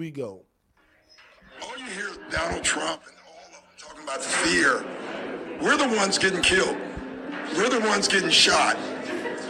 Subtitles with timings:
[0.00, 0.40] we go.
[1.62, 4.82] All you hear is Donald Trump and all of them talking about fear.
[5.60, 6.74] We're the ones getting killed.
[7.54, 8.76] We're the ones getting shot.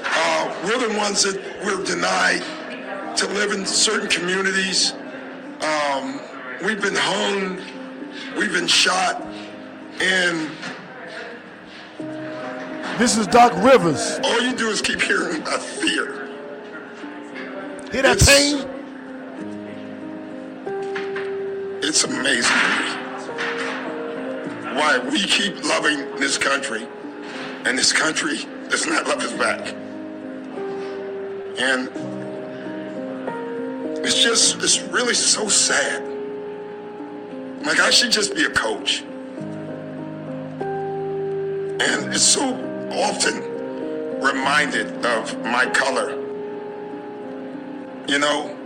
[0.05, 2.43] Uh, we're the ones that we're denied
[3.17, 4.93] to live in certain communities.
[5.61, 6.21] Um,
[6.65, 7.59] we've been hung.
[8.37, 9.23] We've been shot.
[10.01, 10.51] And
[12.99, 14.19] This is Doc Rivers.
[14.25, 16.27] all you do is keep hearing about fear.
[17.93, 18.80] Hear that It's- pain?
[21.91, 22.91] It's amazing to me
[24.79, 26.87] why we keep loving this country
[27.65, 29.75] and this country does not love us back.
[31.59, 31.91] And
[34.07, 36.05] it's just, it's really so sad.
[37.67, 39.03] Like, I should just be a coach.
[40.61, 42.55] And it's so
[42.93, 43.43] often
[44.21, 46.13] reminded of my color.
[48.07, 48.60] You know,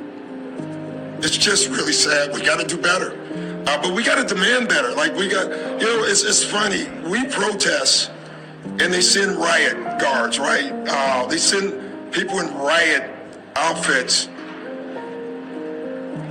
[1.24, 2.34] it's just really sad.
[2.34, 3.19] We got to do better.
[3.66, 4.92] Uh, but we got to demand better.
[4.92, 5.48] Like we got,
[5.80, 6.86] you know, it's, it's funny.
[7.08, 8.11] We protest
[8.64, 10.70] and they send riot guards, right?
[10.86, 13.11] Uh, they send people in riot
[13.56, 14.27] outfits.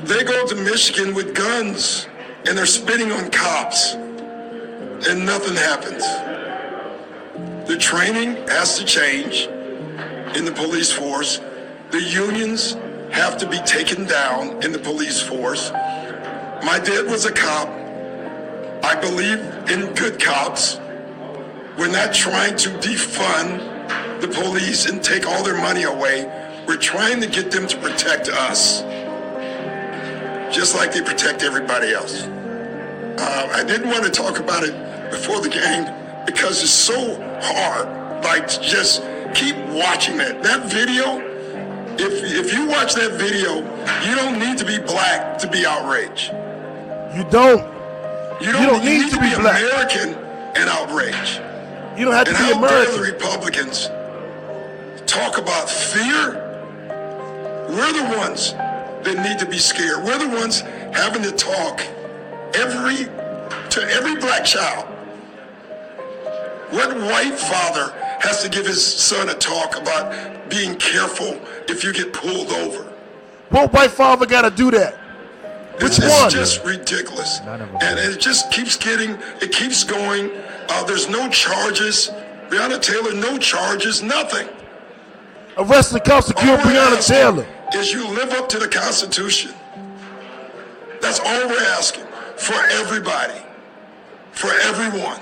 [0.08, 2.08] They go to Michigan with guns
[2.46, 6.04] and they're spitting on cops and nothing happens.
[7.68, 9.48] The training has to change
[10.38, 11.40] in the police force.
[11.90, 12.76] The unions
[13.14, 15.72] have to be taken down in the police force.
[15.72, 17.70] My dad was a cop.
[18.84, 19.40] I believe
[19.70, 20.80] in good cops.
[21.78, 26.26] We're not trying to defund the police and take all their money away.
[26.68, 28.82] We're trying to get them to protect us,
[30.56, 32.24] just like they protect everybody else.
[32.24, 34.74] Uh, I didn't want to talk about it
[35.12, 35.86] before the game
[36.26, 38.24] because it's so hard.
[38.24, 39.04] Like, just
[39.36, 40.42] keep watching it.
[40.42, 41.33] That video,
[42.00, 43.58] if, if you watch that video,
[44.08, 46.32] you don't need to be black to be outraged.
[47.16, 47.72] You don't.
[48.42, 49.62] You don't, You don't need to be black.
[49.62, 50.14] American
[50.56, 51.42] and outraged.
[51.98, 53.02] You don't have to And be how dare the American.
[53.02, 53.90] Republicans
[55.06, 56.42] talk about fear?
[57.70, 60.04] We're the ones that need to be scared.
[60.04, 61.82] We're the ones having to talk
[62.56, 63.06] every
[63.70, 64.86] to every black child.
[66.72, 67.94] What white father
[68.24, 72.84] has to give his son a talk about being careful if you get pulled over?
[73.50, 74.98] What white father got to do that?
[75.76, 76.30] It's, Which it's one?
[76.30, 77.42] just ridiculous.
[77.42, 77.78] None of them.
[77.82, 79.12] And it just keeps getting,
[79.42, 80.32] it keeps going.
[80.70, 82.10] Uh, there's no charges.
[82.50, 84.48] Breonna Taylor, no charges, nothing.
[85.58, 87.46] Arrest the cops to kill Breonna Taylor.
[87.76, 89.52] Is you live up to the Constitution.
[91.02, 92.06] That's all we're asking
[92.38, 93.42] for everybody,
[94.32, 95.20] for everyone.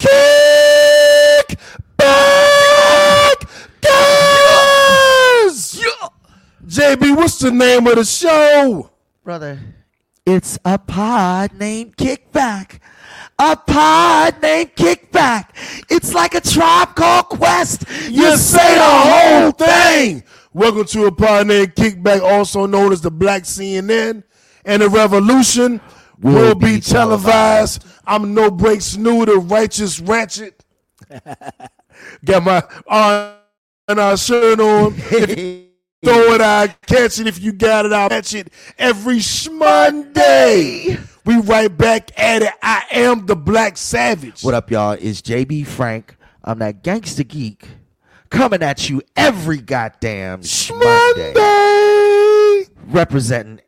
[0.00, 0.08] You.
[0.08, 1.58] Kick
[1.96, 3.40] back,
[3.80, 5.80] guys.
[6.66, 8.90] JB, what's the name of the show?
[9.24, 9.58] brother.
[10.24, 12.78] It's a pod named Kickback.
[13.38, 15.50] A pod named Kickback.
[15.90, 17.84] It's like a tribe called Quest.
[18.08, 20.22] You say the whole thing.
[20.52, 24.22] Welcome to a pod named Kickback, also known as the Black CNN,
[24.64, 25.80] and the revolution
[26.20, 27.84] will, be, televised.
[28.08, 30.64] I'm No Breaks New, the righteous ratchet.
[32.24, 33.34] Got my uh,
[33.86, 34.94] and our shirt on.
[34.94, 37.26] Throw it, I catch it.
[37.26, 38.52] If you got it, I'll catch it.
[38.78, 39.20] Every
[39.50, 42.52] Monday, we right back at it.
[42.62, 44.42] I am the Black Savage.
[44.42, 44.92] What up, y'all?
[44.92, 46.16] It's JB Frank.
[46.44, 47.66] I'm that gangster geek
[48.30, 51.32] coming at you every goddamn Monday.
[51.34, 52.64] Monday.
[52.86, 53.60] representing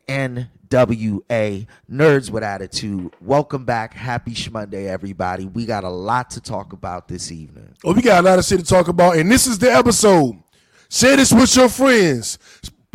[0.71, 3.13] NWA Nerds with Attitude.
[3.19, 3.93] Welcome back.
[3.93, 5.45] Happy Shmonday, everybody.
[5.45, 7.75] We got a lot to talk about this evening.
[7.83, 10.41] Oh, we got a lot of shit to talk about, and this is the episode.
[10.89, 12.39] Share this with your friends.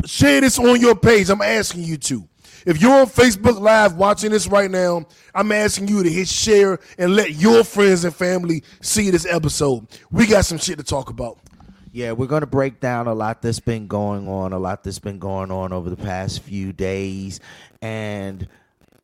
[0.05, 1.29] Share this on your page.
[1.29, 2.27] I'm asking you to.
[2.65, 5.05] If you're on Facebook Live watching this right now,
[5.35, 9.87] I'm asking you to hit share and let your friends and family see this episode.
[10.11, 11.37] We got some shit to talk about.
[11.97, 14.99] Yeah, we're going to break down a lot that's been going on, a lot that's
[14.99, 17.39] been going on over the past few days,
[17.81, 18.47] and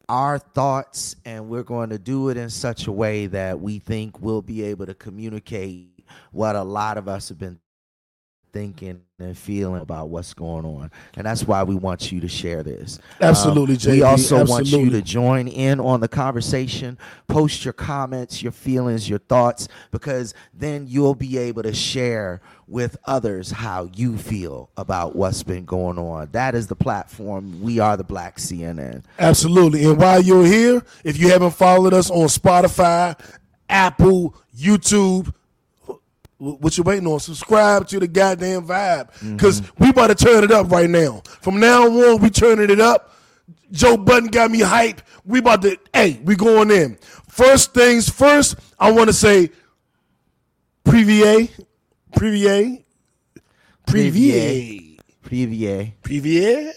[0.07, 4.21] our thoughts, and we're going to do it in such a way that we think
[4.21, 7.59] we'll be able to communicate what a lot of us have been
[8.53, 10.91] thinking and feeling about what's going on.
[11.15, 13.00] And that's why we want you to share this.
[13.19, 16.97] Absolutely, Um, We also want you to join in on the conversation,
[17.27, 22.95] post your comments, your feelings, your thoughts, because then you'll be able to share with
[23.05, 26.29] others how you feel about what's been going on.
[26.31, 27.61] That is the platform.
[27.61, 29.03] We are the Black CNN.
[29.19, 29.83] Absolutely.
[29.85, 33.19] And while you're here, if you haven't followed us on Spotify,
[33.69, 35.33] Apple, YouTube,
[36.44, 37.22] What you waiting on?
[37.22, 39.12] Subscribe to the goddamn vibe.
[39.13, 39.36] Mm-hmm.
[39.38, 41.22] Because we about to turn it up right now.
[41.42, 43.16] From now on, we turning it up.
[43.72, 45.01] Joe Budden got me hype.
[45.24, 46.98] We about to, hey, we going in.
[47.30, 49.51] First things first, I want to say
[50.86, 51.50] Previer,
[52.13, 52.84] Previer,
[53.88, 55.94] Previer, Previer.
[56.04, 56.74] Previer.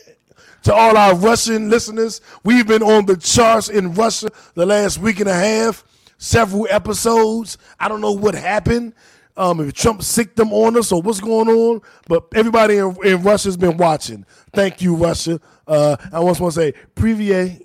[0.62, 5.20] To all our Russian listeners, we've been on the charts in Russia the last week
[5.20, 5.84] and a half,
[6.18, 7.58] several episodes.
[7.78, 8.94] I don't know what happened.
[9.36, 13.22] Um, if Trump sicked them on us or what's going on, but everybody in, in
[13.22, 14.24] Russia's been watching.
[14.52, 15.40] Thank you, Russia.
[15.66, 17.60] Uh, I just want to say, Previer,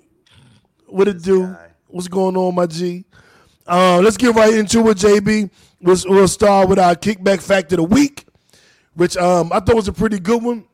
[0.86, 1.56] what it do?
[1.88, 3.04] What's going on, my G?
[3.66, 5.50] Uh, let's get right into it, JB.
[5.80, 8.26] We'll, we'll start with our kickback factor of the week,
[8.94, 10.64] which um, I thought was a pretty good one.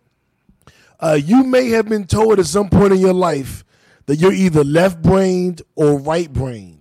[1.00, 3.64] Uh, you may have been told at some point in your life
[4.06, 6.77] that you're either left brained or right brained.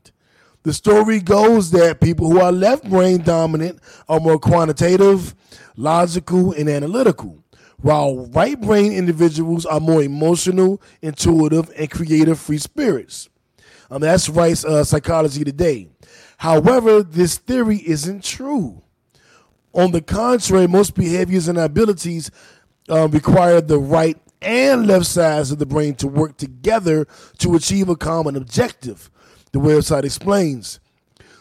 [0.68, 3.80] The story goes that people who are left brain dominant
[4.10, 5.34] are more quantitative,
[5.78, 7.42] logical, and analytical,
[7.78, 13.30] while right brain individuals are more emotional, intuitive, and creative free spirits.
[13.90, 15.88] Um, that's Rice uh, Psychology Today.
[16.36, 18.84] However, this theory isn't true.
[19.72, 22.30] On the contrary, most behaviors and abilities
[22.90, 27.08] uh, require the right and left sides of the brain to work together
[27.40, 29.10] to achieve a common objective,
[29.52, 30.80] the website explains.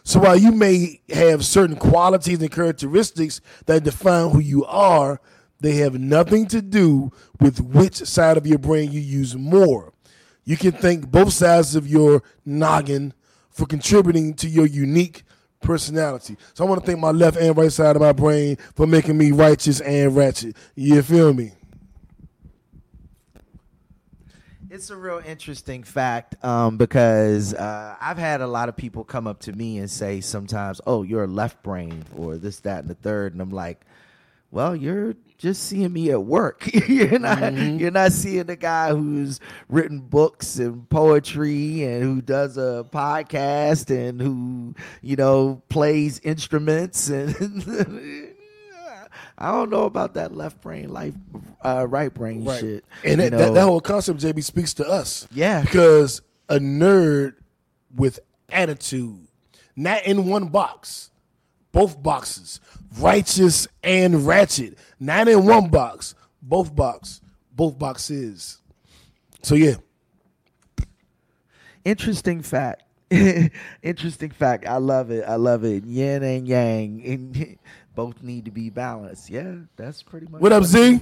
[0.02, 5.20] So while you may have certain qualities and characteristics that define who you are,
[5.60, 7.10] they have nothing to do
[7.40, 9.92] with which side of your brain you use more.
[10.44, 13.14] You can thank both sides of your noggin
[13.50, 15.24] for contributing to your unique
[15.60, 16.36] personality.
[16.54, 19.18] So I want to thank my left and right side of my brain for making
[19.18, 20.56] me righteous and ratchet.
[20.76, 21.52] You feel me?
[24.76, 29.26] It's a real interesting fact um, because uh, I've had a lot of people come
[29.26, 32.90] up to me and say sometimes, "Oh, you're a left brain," or this, that, and
[32.90, 33.86] the third, and I'm like,
[34.50, 36.68] "Well, you're just seeing me at work.
[36.88, 39.40] you're not you're not seeing the guy who's
[39.70, 47.08] written books and poetry and who does a podcast and who you know plays instruments
[47.08, 48.25] and."
[49.38, 51.14] I don't know about that left brain, life,
[51.62, 52.60] uh, right brain Right.
[52.60, 52.84] shit.
[53.04, 55.28] And that, that, that whole concept, JB, speaks to us.
[55.30, 55.60] Yeah.
[55.62, 57.34] Because a nerd
[57.94, 58.18] with
[58.48, 59.26] attitude,
[59.76, 61.10] not in one box,
[61.72, 62.60] both boxes,
[62.98, 67.20] righteous and ratchet, not in one box, both box,
[67.52, 68.58] both boxes.
[69.42, 69.74] So yeah,
[71.84, 72.82] interesting fact.
[73.82, 74.66] interesting fact.
[74.66, 75.24] I love it.
[75.26, 75.84] I love it.
[75.84, 77.58] Yin and yang, and
[77.96, 79.28] both need to be balanced.
[79.30, 80.40] Yeah, that's pretty much.
[80.40, 81.00] What up, Z?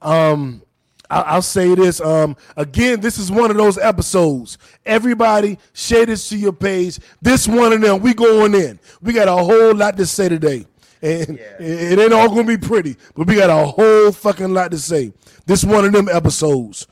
[0.00, 0.62] Um,
[1.10, 2.00] I- I'll say this.
[2.00, 4.56] Um, again, this is one of those episodes.
[4.86, 6.98] Everybody, share this to your page.
[7.20, 8.00] This one of them.
[8.00, 8.78] We going in.
[9.02, 10.64] We got a whole lot to say today,
[11.02, 14.78] and it ain't all gonna be pretty, but we got a whole fucking lot to
[14.78, 15.12] say.
[15.44, 16.86] This one of them episodes.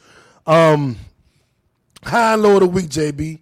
[0.46, 0.96] Um,
[2.04, 3.38] high and low of the week, JB.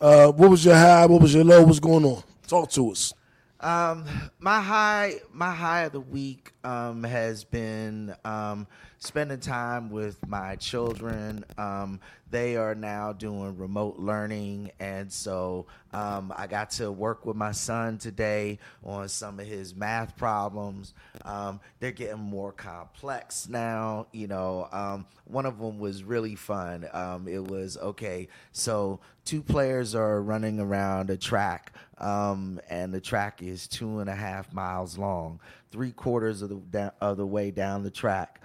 [0.00, 1.06] Uh, what was your high?
[1.06, 1.62] What was your low?
[1.62, 2.22] What's going on?
[2.48, 3.14] Talk to us.
[3.60, 4.06] Um,
[4.38, 8.66] my high, my high of the week um, has been um,
[8.98, 11.44] spending time with my children.
[11.58, 17.36] Um, they are now doing remote learning, and so um, I got to work with
[17.36, 20.94] my son today on some of his math problems.
[21.26, 24.06] Um, they're getting more complex now.
[24.12, 26.88] You know, um, one of them was really fun.
[26.92, 28.28] Um, it was okay.
[28.52, 34.08] So two players are running around a track, um, and the track is two and
[34.08, 35.40] a half miles long.
[35.70, 38.40] Three quarters of the da- of the way down the track,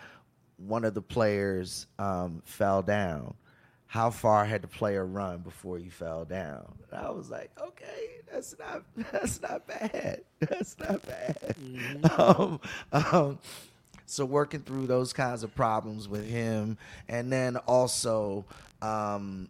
[0.57, 3.33] one of the players um, fell down.
[3.87, 6.65] How far had the player run before he fell down?
[6.91, 10.21] And I was like, okay, that's not that's not bad.
[10.39, 11.55] That's not bad.
[12.17, 12.59] Um,
[12.91, 13.39] um,
[14.05, 18.45] so working through those kinds of problems with him, and then also
[18.81, 19.49] um,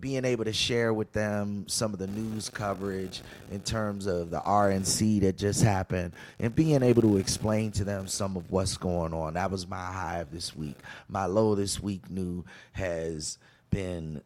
[0.00, 4.40] being able to share with them some of the news coverage in terms of the
[4.40, 9.12] RNC that just happened, and being able to explain to them some of what's going
[9.12, 9.34] on.
[9.34, 10.76] That was my high of this week.
[11.08, 13.38] My low this week new has
[13.70, 14.22] been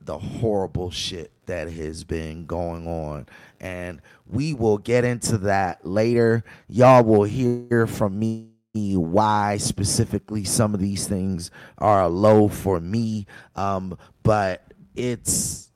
[0.00, 3.26] the horrible shit that has been going on.
[3.60, 6.44] And we will get into that later.
[6.68, 13.26] Y'all will hear from me why specifically some of these things are low for me.
[13.56, 14.67] Um, but
[14.98, 15.70] it's,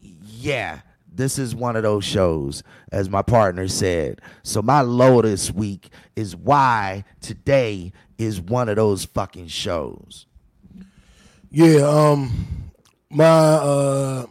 [0.00, 0.80] yeah,
[1.12, 2.62] this is one of those shows,
[2.92, 4.20] as my partner said.
[4.42, 10.26] So my low this week is why today is one of those fucking shows.
[11.50, 12.70] Yeah, um
[13.10, 14.26] my uh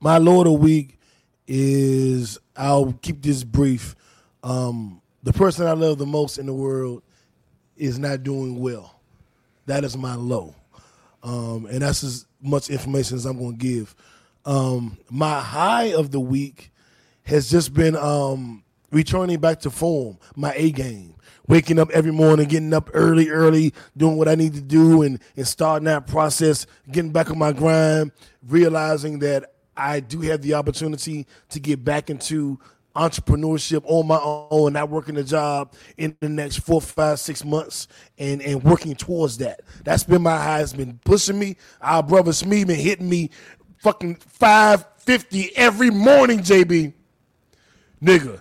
[0.00, 0.98] my low of the week
[1.46, 3.94] is I'll keep this brief.
[4.42, 7.02] um, the person I love the most in the world
[7.76, 9.00] is not doing well.
[9.66, 10.54] That is my low.
[11.22, 13.94] Um, and that's as much information as I'm going to give.
[14.44, 16.70] Um, my high of the week
[17.24, 18.62] has just been um,
[18.92, 21.14] returning back to form, my A game.
[21.48, 25.20] Waking up every morning, getting up early, early, doing what I need to do, and,
[25.36, 28.10] and starting that process, getting back on my grind,
[28.48, 32.58] realizing that I do have the opportunity to get back into
[32.96, 37.88] entrepreneurship on my own, not working a job in the next four, five, six months,
[38.18, 39.60] and and working towards that.
[39.84, 40.62] That's been my high.
[40.62, 41.56] It's been pushing me.
[41.80, 43.30] Our brother Smee been hitting me
[43.78, 46.94] fucking five fifty every morning, JB.
[48.02, 48.40] Nigga,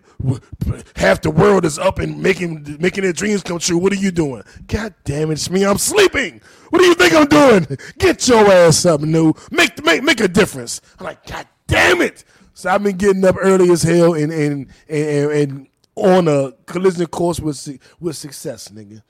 [0.96, 3.78] half the world is up and making making their dreams come true.
[3.78, 4.44] What are you doing?
[4.68, 6.42] God damn it, Smee, I'm sleeping.
[6.70, 7.78] What do you think I'm doing?
[7.98, 9.34] Get your ass up, new.
[9.52, 10.82] Make make make a difference.
[11.00, 12.26] I'm like, God damn it.
[12.56, 17.06] So I've been getting up early as hell and and and, and on a collision
[17.08, 19.04] course with with success, nigga.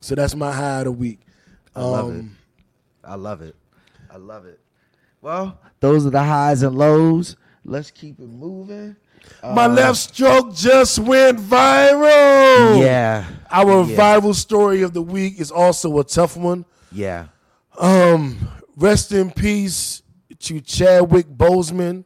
[0.00, 1.20] So that's my high of the week.
[1.74, 2.24] I love it.
[3.04, 3.54] I love it.
[4.10, 4.58] I love it.
[5.22, 7.36] Well, those are the highs and lows.
[7.64, 8.96] Let's keep it moving.
[9.42, 12.82] My uh, left stroke just went viral.
[12.82, 13.24] Yeah.
[13.52, 13.96] Our yeah.
[13.96, 16.64] viral story of the week is also a tough one.
[16.90, 17.26] Yeah.
[17.78, 20.02] Um, rest in peace
[20.40, 22.04] to Chadwick Boseman.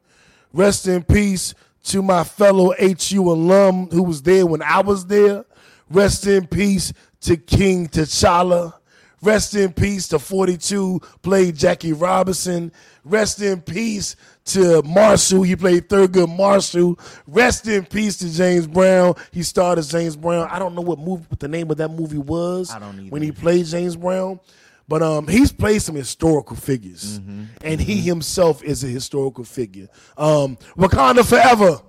[0.55, 1.53] Rest in peace
[1.87, 5.45] to my fellow HU alum who was there when I was there.
[5.91, 6.93] Rest in peace
[7.23, 8.75] to King T'Challa.
[9.21, 12.71] Rest in peace to 42, played Jackie Robinson.
[13.05, 15.43] Rest in peace to Marshall.
[15.43, 17.01] He played Thurgood Marshall.
[17.27, 19.15] Rest in peace to James Brown.
[19.33, 20.47] He starred as James Brown.
[20.53, 22.71] I don't know what movie, what the name of that movie was.
[22.71, 23.09] I don't either.
[23.09, 24.39] When he played James Brown.
[24.87, 27.45] But um, he's played some historical figures, mm-hmm.
[27.63, 28.05] and he mm-hmm.
[28.05, 29.89] himself is a historical figure.
[30.19, 31.81] Um, Wakanda forever.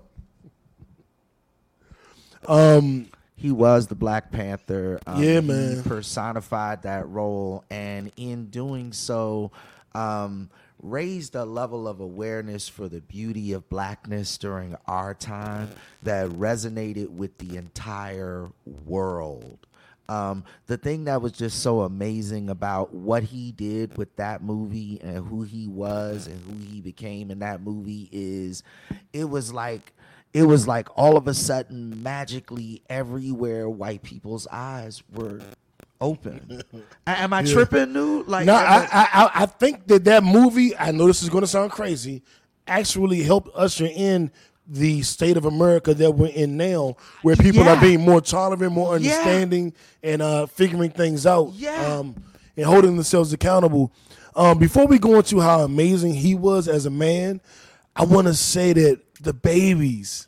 [2.47, 4.99] Um, he was the Black Panther.
[5.05, 5.83] Um, yeah, man.
[5.83, 9.51] personified that role, and in doing so,
[9.93, 10.49] um,
[10.81, 15.69] raised a level of awareness for the beauty of blackness during our time
[16.03, 19.67] that resonated with the entire world.
[20.07, 24.99] Um, the thing that was just so amazing about what he did with that movie
[25.01, 28.61] and who he was and who he became in that movie is
[29.13, 29.93] it was like
[30.33, 35.41] it was like all of a sudden magically everywhere white people's eyes were
[36.01, 36.61] open.
[37.07, 37.53] Am I yeah.
[37.53, 38.27] tripping, dude?
[38.27, 40.75] Like, no, I, I, I think that that movie.
[40.77, 42.21] I know this is going to sound crazy.
[42.67, 44.31] Actually, helped usher in
[44.67, 47.75] the state of America that we're in now, where people yeah.
[47.75, 50.11] are being more tolerant, more understanding, yeah.
[50.11, 51.97] and uh, figuring things out, yeah.
[51.97, 52.15] um,
[52.57, 53.93] and holding themselves accountable.
[54.35, 57.41] Um, before we go into how amazing he was as a man,
[57.95, 60.27] I want to say that the babies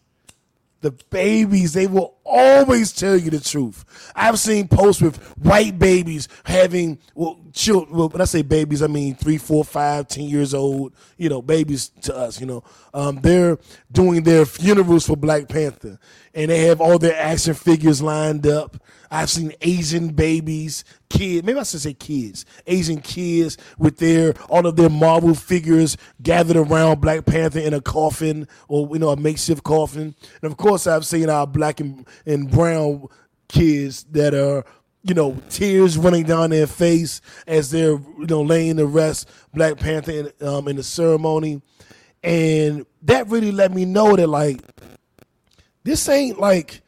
[0.82, 3.86] the babies, they will always tell you the truth.
[4.16, 7.98] I've seen posts with white babies having well, children.
[7.98, 10.94] Well, when I say babies, I mean three, four, five, ten years old.
[11.18, 12.40] You know, babies to us.
[12.40, 13.58] You know, um, they're
[13.92, 16.00] doing their funerals for Black Panther,
[16.34, 18.78] and they have all their action figures lined up.
[19.10, 24.66] I've seen Asian babies, kids, maybe I should say kids, Asian kids with their all
[24.66, 29.18] of their Marvel figures gathered around Black Panther in a coffin or you know a
[29.18, 30.16] makeshift coffin.
[30.42, 33.08] And of course, I've seen our black and, and brown
[33.48, 34.66] kids that are
[35.04, 39.78] you know tears running down their face as they're you know laying to rest Black
[39.78, 41.62] Panther in, um, in the ceremony,
[42.24, 44.62] and that really let me know that like
[45.84, 46.82] this ain't like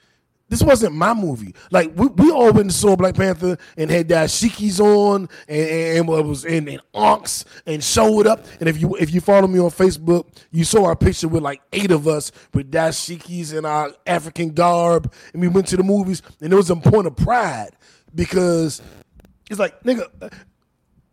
[0.49, 1.53] this wasn't my movie.
[1.71, 6.09] Like we, we all went and saw Black Panther and had dashikis on and, and,
[6.09, 8.45] and was in and onks and showed up.
[8.59, 11.61] And if you if you follow me on Facebook, you saw our picture with like
[11.71, 16.21] eight of us with dashikis and our African garb, and we went to the movies.
[16.41, 17.71] And it was a point of pride
[18.13, 18.81] because
[19.49, 20.31] it's like nigga,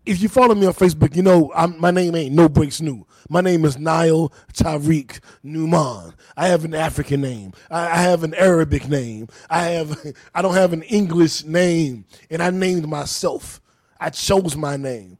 [0.06, 3.04] if you follow me on Facebook, you know I'm, my name ain't No Breaks New.
[3.28, 6.14] My name is Niall Tariq Newman.
[6.36, 7.52] I have an African name.
[7.68, 9.28] I, I have an Arabic name.
[9.50, 13.60] I have I don't have an English name, and I named myself.
[13.98, 15.18] I chose my name.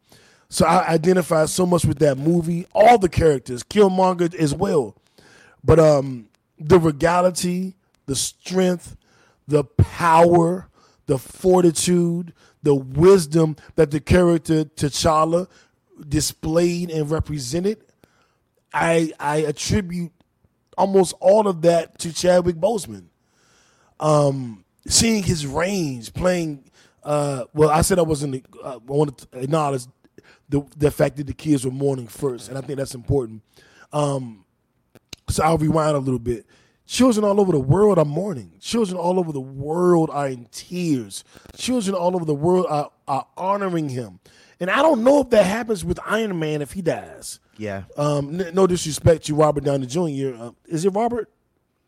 [0.49, 2.67] So I identify so much with that movie.
[2.73, 4.95] All the characters, Killmonger as well.
[5.65, 6.29] But um,
[6.59, 7.75] the regality,
[8.07, 8.97] the strength,
[9.49, 10.69] the power,
[11.07, 12.33] the fortitude,
[12.63, 15.49] the wisdom that the character T'Challa
[16.09, 17.85] displayed and represented,
[18.73, 20.13] I I attribute
[20.77, 23.07] almost all of that to Chadwick Boseman.
[23.99, 26.65] Um, seeing his range, playing.
[27.03, 28.45] Uh, well, I said I wasn't.
[28.63, 29.87] Uh, I wanted to acknowledge
[30.49, 33.43] the the fact that the kids were mourning first, and I think that's important.
[33.93, 34.45] Um,
[35.29, 36.47] so I'll rewind a little bit.
[36.87, 38.53] Children all over the world are mourning.
[38.61, 41.25] Children all over the world are in tears.
[41.57, 44.21] Children all over the world are, are honoring him.
[44.61, 47.41] And I don't know if that happens with Iron Man if he dies.
[47.59, 47.85] Yeah.
[47.97, 50.35] Um, n- no disrespect to Robert Downey Jr.
[50.39, 51.29] Uh, is it Robert?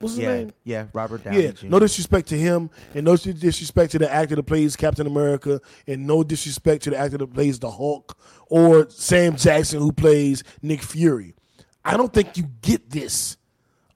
[0.00, 0.35] What's his yeah.
[0.35, 0.52] name?
[0.64, 0.87] Yeah.
[0.93, 1.67] Robert Downey Yeah, Jr.
[1.67, 6.07] no disrespect to him, and no disrespect to the actor that plays Captain America, and
[6.07, 8.17] no disrespect to the actor that plays the Hulk
[8.49, 11.35] or Sam Jackson who plays Nick Fury.
[11.85, 13.38] I don't think you get this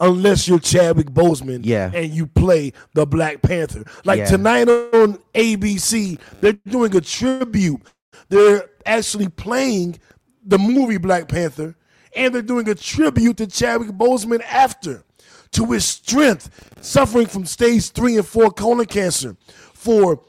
[0.02, 1.90] unless you're Chadwick Boseman Yeah.
[1.94, 3.84] and you play the Black Panther.
[4.04, 4.24] Like Yeah.
[4.26, 7.80] tonight on ABC, they're doing a tribute.
[8.28, 9.98] They're actually playing
[10.44, 11.76] the movie Black Panther,
[12.16, 15.04] and they're doing a tribute to Chadwick Boseman after
[15.52, 19.36] to his strength, suffering from stage three and four colon cancer
[19.72, 20.20] for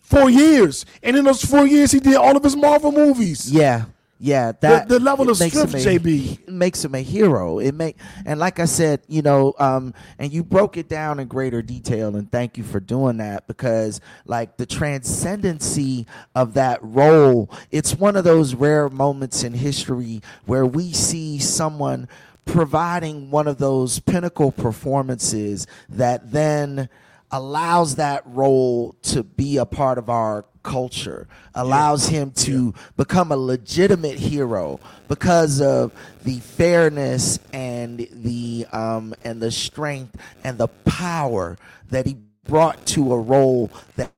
[0.00, 0.84] four years.
[1.02, 3.50] And in those four years, he did all of his Marvel movies.
[3.52, 3.84] Yeah,
[4.22, 4.52] yeah.
[4.60, 6.48] That the level of makes strength, him a- JB.
[6.48, 7.58] makes him a hero.
[7.58, 11.26] It make and like I said, you know, um, and you broke it down in
[11.26, 17.50] greater detail, and thank you for doing that because like the transcendency of that role,
[17.72, 22.08] it's one of those rare moments in history where we see someone
[22.44, 26.88] providing one of those pinnacle performances that then
[27.30, 33.36] allows that role to be a part of our culture allows him to become a
[33.36, 35.92] legitimate hero because of
[36.24, 41.56] the fairness and the um, and the strength and the power
[41.90, 44.12] that he brought to a role that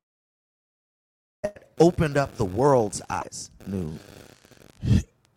[1.78, 3.50] opened up the world's eyes.
[3.66, 3.98] New.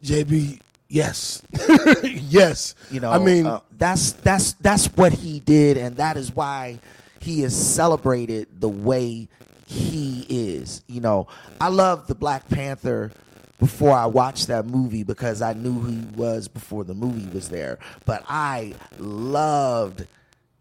[0.04, 1.42] JB, yes,
[2.04, 2.76] yes.
[2.92, 6.80] you know I mean, uh, that's that's that's what he did and that is why
[7.20, 9.28] he is celebrated the way
[9.68, 10.82] he is.
[10.88, 11.28] You know
[11.60, 13.12] i love the black panther
[13.60, 17.50] before i watched that movie because i knew who he was before the movie was
[17.50, 17.78] there.
[18.06, 20.08] But i loved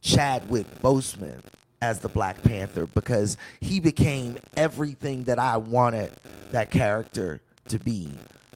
[0.02, 1.40] chadwick boseman
[1.80, 6.12] as the black panther because he became everything that i wanted
[6.50, 8.10] that character to be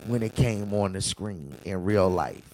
[0.06, 2.49] when it came on the screen in real life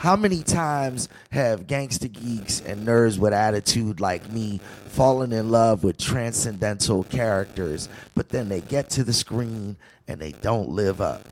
[0.00, 5.84] how many times have gangster geeks and nerds with attitude like me fallen in love
[5.84, 9.76] with transcendental characters, but then they get to the screen
[10.08, 11.22] and they don't live up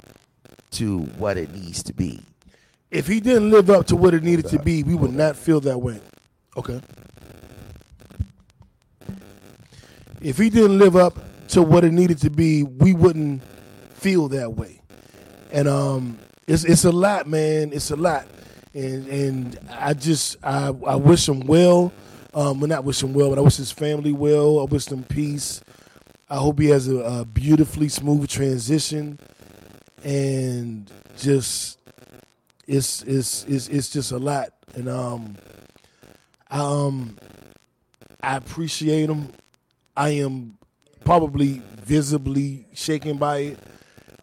[0.70, 2.20] to what it needs to be?
[2.90, 5.60] if he didn't live up to what it needed to be, we would not feel
[5.60, 6.00] that way.
[6.56, 6.80] Okay.
[10.20, 13.42] If he didn't live up to what it needed to be, we wouldn't
[13.90, 14.80] feel that way.
[15.52, 17.72] And um, it's it's a lot, man.
[17.72, 18.26] It's a lot,
[18.78, 21.92] and and I just I I wish him well.
[22.34, 24.60] Um, well, not wish him well, but I wish his family well.
[24.60, 25.60] I wish them peace.
[26.30, 29.18] I hope he has a, a beautifully smooth transition,
[30.04, 31.78] and just
[32.66, 35.36] it's it's it's it's just a lot, and um,
[36.50, 37.18] I, um,
[38.22, 39.32] I appreciate him.
[39.96, 40.58] I am
[41.04, 43.58] probably visibly shaken by it,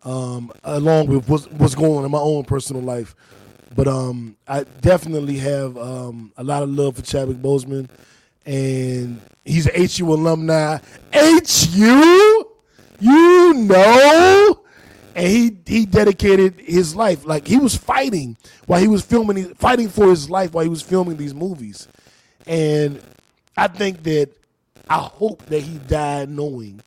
[0.03, 3.15] um, along with what's, what's going on in my own personal life.
[3.75, 7.89] But um, I definitely have um, a lot of love for Chadwick Boseman,
[8.45, 10.79] and he's an HU alumni.
[11.13, 12.45] HU,
[13.01, 14.61] you know,
[15.13, 17.25] and he he dedicated his life.
[17.25, 20.81] Like he was fighting while he was filming, fighting for his life while he was
[20.81, 21.89] filming these movies,
[22.47, 23.01] and
[23.57, 24.29] I think that
[24.89, 26.81] I hope that he died knowing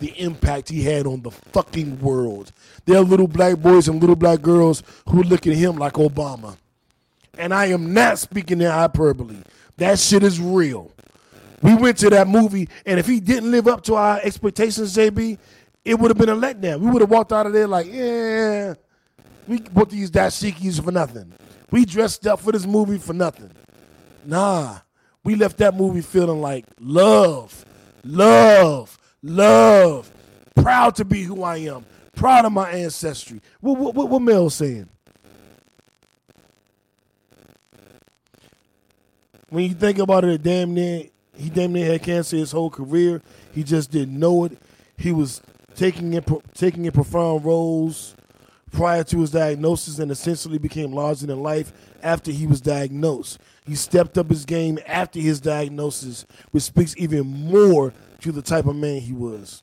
[0.00, 2.52] the impact he had on the fucking world.
[2.86, 6.56] There are little black boys and little black girls who look at him like Obama.
[7.38, 9.36] And I am not speaking in hyperbole.
[9.76, 10.90] That shit is real.
[11.62, 15.38] We went to that movie, and if he didn't live up to our expectations, JB,
[15.84, 16.80] it would have been a letdown.
[16.80, 18.74] We would have walked out of there like, yeah,
[19.46, 21.32] we bought these dashikis for nothing.
[21.70, 23.50] We dressed up for this movie for nothing.
[24.24, 24.78] Nah,
[25.22, 27.64] we left that movie feeling like love,
[28.04, 30.10] love, love.
[30.54, 31.84] Proud to be who I am.
[32.14, 33.40] Proud of my ancestry.
[33.60, 34.88] What what what, what Mel saying?
[39.48, 41.04] When you think about it, damn near
[41.36, 43.22] he damn near had cancer his whole career.
[43.52, 44.58] He just didn't know it.
[44.96, 45.40] He was
[45.74, 48.14] taking in taking in profound roles
[48.70, 53.38] prior to his diagnosis and essentially became larger than life after he was diagnosed.
[53.66, 58.66] He stepped up his game after his diagnosis, which speaks even more to the type
[58.66, 59.62] of man he was.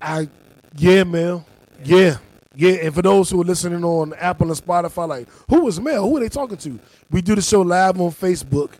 [0.00, 0.28] I,
[0.76, 1.46] yeah, Mel,
[1.82, 2.18] yeah,
[2.54, 2.72] yeah.
[2.72, 6.08] And for those who are listening on Apple and Spotify, like, who is Mel?
[6.08, 6.78] Who are they talking to?
[7.10, 8.72] We do the show live on Facebook,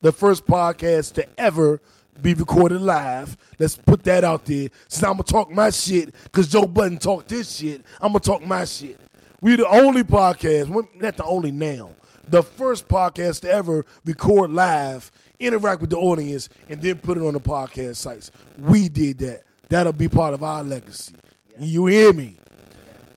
[0.00, 1.80] the first podcast to ever
[2.22, 3.36] be recorded live.
[3.58, 4.68] Let's put that out there.
[4.88, 8.42] Since I'm gonna talk my shit, cause Joe Budden talked this shit, I'm gonna talk
[8.46, 8.98] my shit.
[9.40, 10.68] We the only podcast,
[11.00, 11.90] not the only now,
[12.28, 17.22] the first podcast to ever record live, interact with the audience, and then put it
[17.22, 18.30] on the podcast sites.
[18.58, 19.42] We did that.
[19.68, 21.14] That'll be part of our legacy.
[21.58, 22.36] You hear me?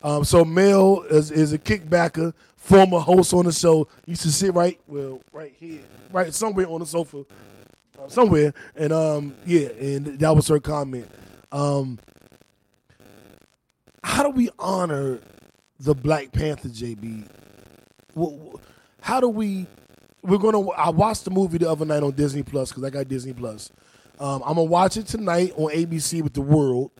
[0.01, 3.87] Um, so Mel is, is a kickbacker, former host on the show.
[4.05, 7.25] Used to sit right, well, right here, right somewhere on the sofa,
[7.99, 11.09] uh, somewhere, and um, yeah, and that was her comment.
[11.51, 11.99] Um,
[14.03, 15.19] how do we honor
[15.79, 17.27] the Black Panther, JB?
[19.01, 19.65] How do we?
[20.21, 20.67] We're gonna.
[20.71, 23.71] I watched the movie the other night on Disney Plus because I got Disney Plus.
[24.19, 26.91] Um, I'm gonna watch it tonight on ABC with the World,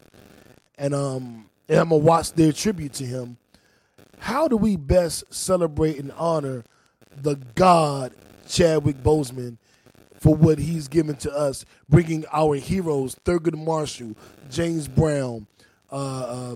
[0.78, 3.38] and um, and I'm gonna watch their tribute to him.
[4.20, 6.64] How do we best celebrate and honor
[7.22, 8.14] the God
[8.48, 9.58] Chadwick Boseman
[10.20, 14.16] for what he's given to us, bringing our heroes Thurgood Marshall,
[14.50, 15.48] James Brown,
[15.92, 16.56] uh, uh,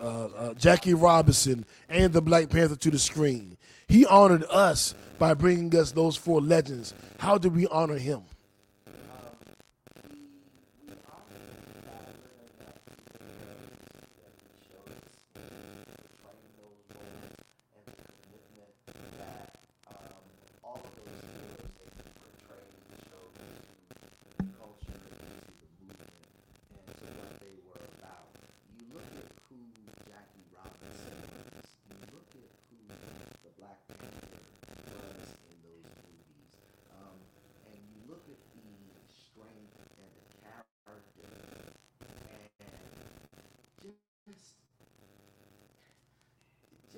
[0.00, 3.56] uh, uh, Jackie Robinson, and the Black Panther to the screen.
[3.88, 6.94] He honored us by bringing us those four legends.
[7.18, 8.22] How do we honor him?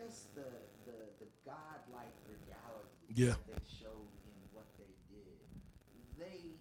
[0.08, 0.46] just the
[0.86, 3.34] the the godlike reality Yeah.
[3.34, 5.36] that they showed in what they did.
[6.16, 6.54] They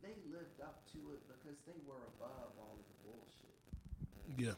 [0.00, 3.58] they lived up to it because they were above all of the bullshit.
[4.38, 4.56] Yeah.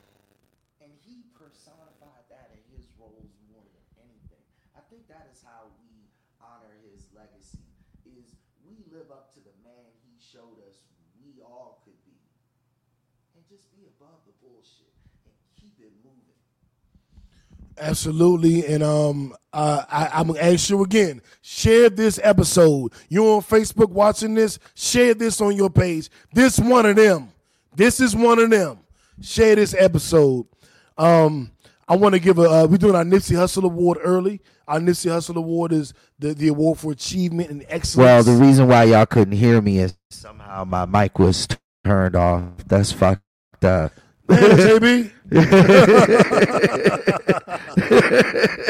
[0.84, 4.44] And he personified that in his roles more than anything.
[4.76, 7.64] I think that is how we honor his legacy.
[8.04, 8.37] Is
[8.68, 10.75] we live up to the man he showed us
[11.25, 12.18] we all could be.
[13.37, 14.90] And just be above the bullshit
[15.27, 16.35] and keep it moving.
[17.79, 21.23] Absolutely, and um, uh, I, I'm gonna ask you again.
[21.40, 22.92] Share this episode.
[23.09, 24.59] You're on Facebook watching this?
[24.75, 26.11] Share this on your page.
[26.33, 27.29] This one of them.
[27.77, 28.79] This is one of them.
[29.23, 30.47] Share this episode.
[30.99, 31.51] Um,
[31.87, 32.42] I want to give a.
[32.42, 34.40] Uh, we're doing our Nipsey Hussle Award early.
[34.66, 37.97] Our Nipsey Hussle Award is the, the award for achievement and excellence.
[37.97, 41.47] Well, the reason why y'all couldn't hear me is somehow my mic was
[41.85, 42.44] turned off.
[42.66, 43.23] That's fucked
[43.62, 43.92] up.
[44.27, 45.11] Damn, JB.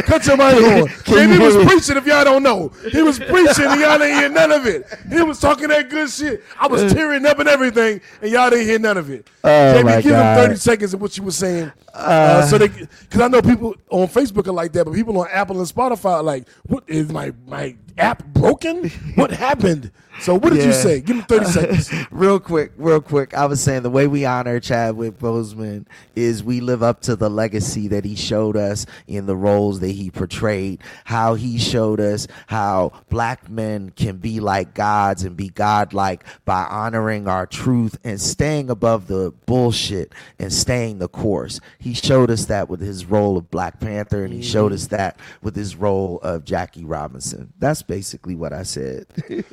[0.04, 0.88] Cut your mic on.
[0.88, 1.66] JB was me?
[1.66, 2.68] preaching if y'all don't know.
[2.90, 4.86] He was preaching and y'all didn't hear none of it.
[5.08, 6.42] He was talking that good shit.
[6.58, 9.28] I was tearing up and everything and y'all didn't hear none of it.
[9.44, 10.38] Oh, JB, give God.
[10.38, 11.70] him 30 seconds of what you were saying.
[11.94, 15.28] Uh, so they, because I know people on Facebook are like that, but people on
[15.30, 18.90] Apple and Spotify are like, what is my, my app broken?
[19.14, 19.92] What happened?
[20.20, 21.00] So what did you say?
[21.00, 21.92] Give me 30 seconds.
[22.10, 23.34] real quick, real quick.
[23.34, 27.28] I was saying the way we honor Chadwick Boseman is we live up to the
[27.28, 30.80] legacy that he showed us in the roles that he portrayed.
[31.04, 36.62] How he showed us how black men can be like gods and be godlike by
[36.64, 41.60] honoring our truth and staying above the bullshit and staying the course.
[41.84, 45.18] He showed us that with his role of Black Panther, and he showed us that
[45.42, 47.52] with his role of Jackie Robinson.
[47.58, 49.06] That's basically what I said.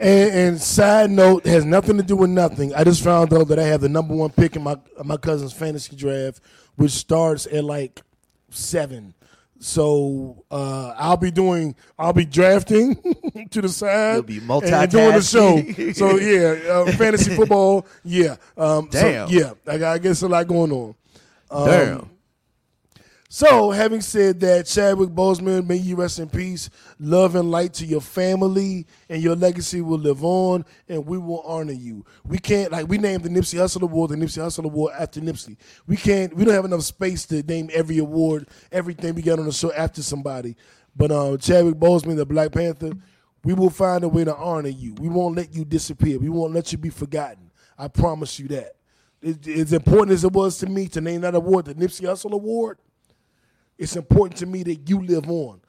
[0.00, 2.72] And, and side note has nothing to do with nothing.
[2.74, 5.52] I just found out that I have the number one pick in my my cousin's
[5.52, 6.40] fantasy draft,
[6.76, 8.00] which starts at like
[8.50, 9.14] seven.
[9.60, 12.94] So uh, I'll be doing, I'll be drafting
[13.50, 14.14] to the side.
[14.14, 15.92] You'll be and doing the show.
[15.92, 17.86] So yeah, uh, fantasy football.
[18.04, 18.36] Yeah.
[18.56, 19.28] Um, so, Damn.
[19.30, 20.94] yeah, I, got- I guess a lot going on.
[21.50, 22.10] Um, Damn.
[23.30, 26.70] So, having said that, Chadwick Boseman, may you rest in peace.
[26.98, 31.42] Love and light to your family, and your legacy will live on, and we will
[31.42, 32.06] honor you.
[32.24, 35.58] We can't like we named the Nipsey Hussle Award the Nipsey Hussle Award after Nipsey.
[35.86, 36.34] We can't.
[36.34, 39.74] We don't have enough space to name every award, everything we got on the show
[39.74, 40.56] after somebody.
[40.96, 42.92] But uh, Chadwick Boseman, the Black Panther,
[43.44, 44.94] we will find a way to honor you.
[44.94, 46.18] We won't let you disappear.
[46.18, 47.50] We won't let you be forgotten.
[47.76, 48.77] I promise you that.
[49.22, 52.78] As important as it was to me to name that award, the Nipsey Hussle Award
[53.78, 55.60] it's important to me that you live on.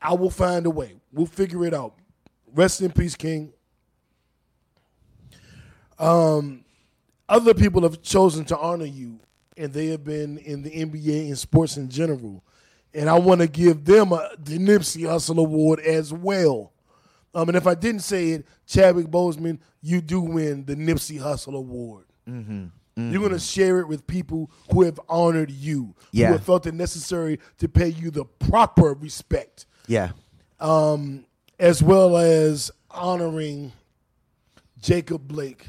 [0.00, 0.94] I will find a way.
[1.12, 1.94] We'll figure it out.
[2.54, 3.52] Rest in peace, King.
[5.98, 6.64] Um,
[7.28, 9.18] other people have chosen to honor you,
[9.56, 12.42] and they have been in the NBA and sports in general.
[12.94, 16.72] And I want to give them a, the Nipsey Hussle Award as well.
[17.34, 21.54] Um, and if I didn't say it, Chadwick Boseman, you do win the Nipsey Hussle
[21.56, 22.06] Award.
[22.96, 26.26] You're going to share it with people who have honored you, Yeah.
[26.26, 29.64] who have felt it necessary to pay you the proper respect.
[29.86, 30.10] Yeah.
[30.58, 31.24] um,
[31.58, 33.72] as well as honoring
[34.78, 35.68] Jacob Blake,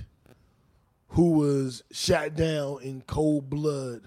[1.09, 4.01] who was shot down in cold blood.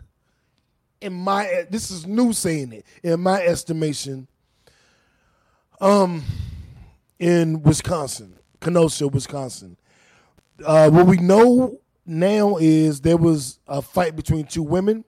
[1.01, 2.87] In my this is new saying it.
[3.03, 4.27] In my estimation,
[5.81, 6.23] um,
[7.19, 9.77] in Wisconsin, Kenosha, Wisconsin.
[10.65, 15.05] Uh, what we know now is there was a fight between two women.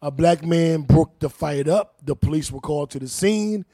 [0.00, 1.94] A black man broke the fight up.
[2.04, 3.64] The police were called to the scene,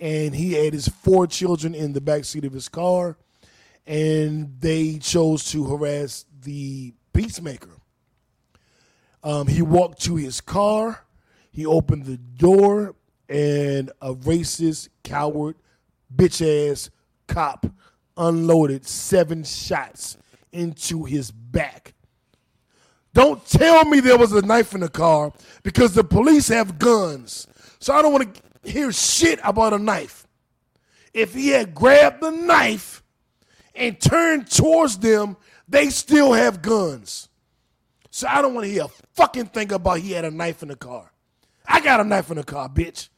[0.00, 3.18] and he had his four children in the back seat of his car,
[3.86, 7.76] and they chose to harass the peacemaker.
[9.22, 11.04] Um, he walked to his car.
[11.50, 12.94] He opened the door,
[13.28, 15.56] and a racist, coward,
[16.14, 16.90] bitch ass
[17.26, 17.66] cop
[18.16, 20.16] unloaded seven shots
[20.52, 21.94] into his back.
[23.14, 27.46] Don't tell me there was a knife in the car because the police have guns.
[27.78, 30.26] So I don't want to hear shit about a knife.
[31.14, 33.04] If he had grabbed the knife
[33.74, 35.36] and turned towards them,
[35.68, 37.28] they still have guns.
[38.10, 40.68] So I don't want to hear a fucking thing about he had a knife in
[40.68, 41.12] the car.
[41.66, 43.08] I got a knife in the car, bitch.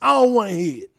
[0.00, 0.90] I don't want to hear it.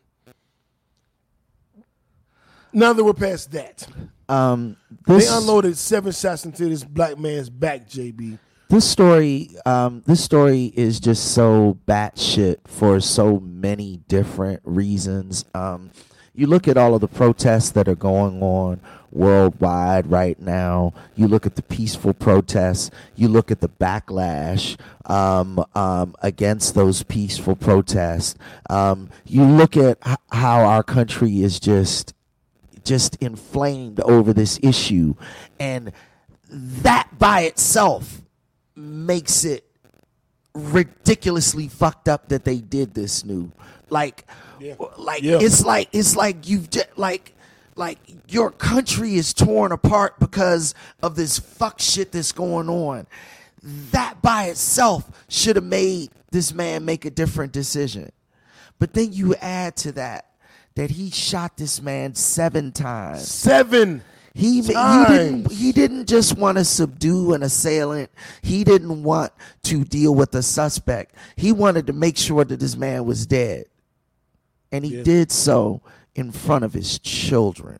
[2.72, 3.88] Now that we're past that,
[4.30, 8.38] Um, they unloaded seven shots into this black man's back, JB.
[8.70, 15.46] this story, um, this story is just so batshit for so many different reasons.
[15.56, 15.90] Um,
[16.36, 18.80] you look at all of the protests that are going on
[19.12, 20.94] worldwide right now.
[21.16, 22.92] You look at the peaceful protests.
[23.16, 28.36] You look at the backlash um, um, against those peaceful protests.
[28.70, 32.14] Um, you look at h- how our country is just
[32.90, 35.14] just inflamed over this issue.
[35.60, 35.92] And
[36.50, 38.22] that by itself
[38.76, 39.64] makes it
[40.56, 43.52] ridiculously fucked up that they did this new.
[43.90, 44.26] Like
[44.98, 45.38] like Yeah.
[45.40, 47.34] it's like it's like you've just like
[47.76, 50.74] like your country is torn apart because
[51.04, 53.06] of this fuck shit that's going on.
[53.92, 58.12] That by itself should have made this man make a different decision.
[58.80, 60.29] But then you add to that
[60.80, 64.02] that he shot this man seven times Seven.
[64.34, 68.10] he you didn't he didn't just want to subdue an assailant.
[68.42, 71.16] He didn't want to deal with a suspect.
[71.36, 73.66] He wanted to make sure that this man was dead.
[74.72, 75.04] And he Yeah.
[75.04, 75.82] did so
[76.16, 77.80] in front of his children.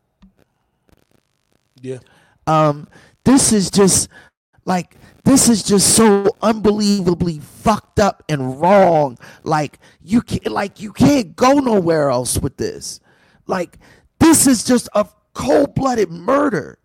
[1.80, 2.00] Yeah.
[2.46, 2.86] Um
[3.24, 4.10] this is just
[4.66, 4.96] like
[5.30, 9.16] this is just so unbelievably fucked up and wrong.
[9.44, 12.98] Like you can like you can't go nowhere else with this.
[13.46, 13.78] Like
[14.18, 16.80] this is just a cold-blooded murder.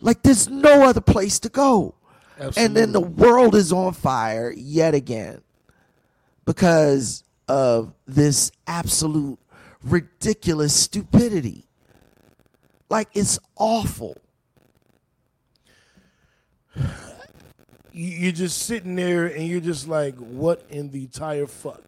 [0.00, 1.96] Like there's no other place to go.
[2.56, 5.42] And then the world is on fire yet again
[6.44, 9.40] because of this absolute
[9.82, 11.66] ridiculous stupidity.
[12.88, 14.16] Like it's awful.
[18.00, 21.82] You- You're just sitting there and you're just like, what in the entire fuck?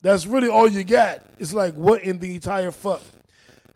[0.00, 1.20] That's really all you got.
[1.38, 3.02] It's like, what in the entire fuck?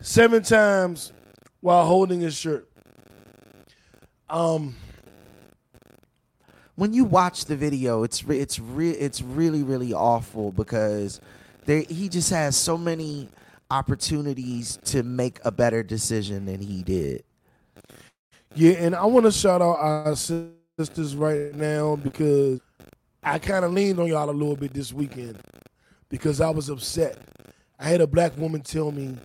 [0.01, 1.13] Seven times
[1.61, 2.67] while holding his shirt.
[4.31, 4.75] Um,
[6.75, 11.21] when you watch the video, it's re- it's re- it's really really awful because
[11.65, 13.29] there he just has so many
[13.71, 17.23] opportunities to make a better decision than he did.
[18.55, 20.15] Yeah, and I want to shout out our
[20.77, 22.59] sisters right now because
[23.23, 25.39] I kind of leaned on y'all a little bit this weekend
[26.07, 27.17] because I was upset.
[27.79, 29.17] I had a black woman tell me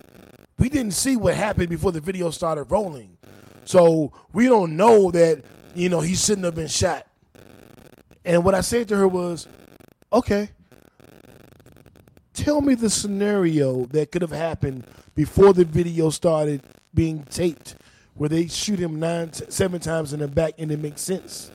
[0.57, 3.17] we didn't see what happened before the video started rolling,
[3.65, 5.43] so we don't know that
[5.75, 7.05] you know he shouldn't have been shot.
[8.25, 9.47] And what I said to her was,
[10.11, 10.49] okay,
[12.33, 16.63] tell me the scenario that could have happened before the video started
[16.95, 17.75] being taped,
[18.15, 21.51] where they shoot him nine, seven times in the back, and it makes sense.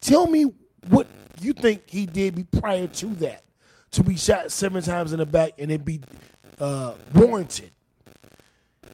[0.00, 0.46] Tell me
[0.88, 1.06] what
[1.40, 3.44] you think he did be prior to that,
[3.92, 6.00] to be shot seven times in the back and it be
[6.58, 7.70] uh, warranted.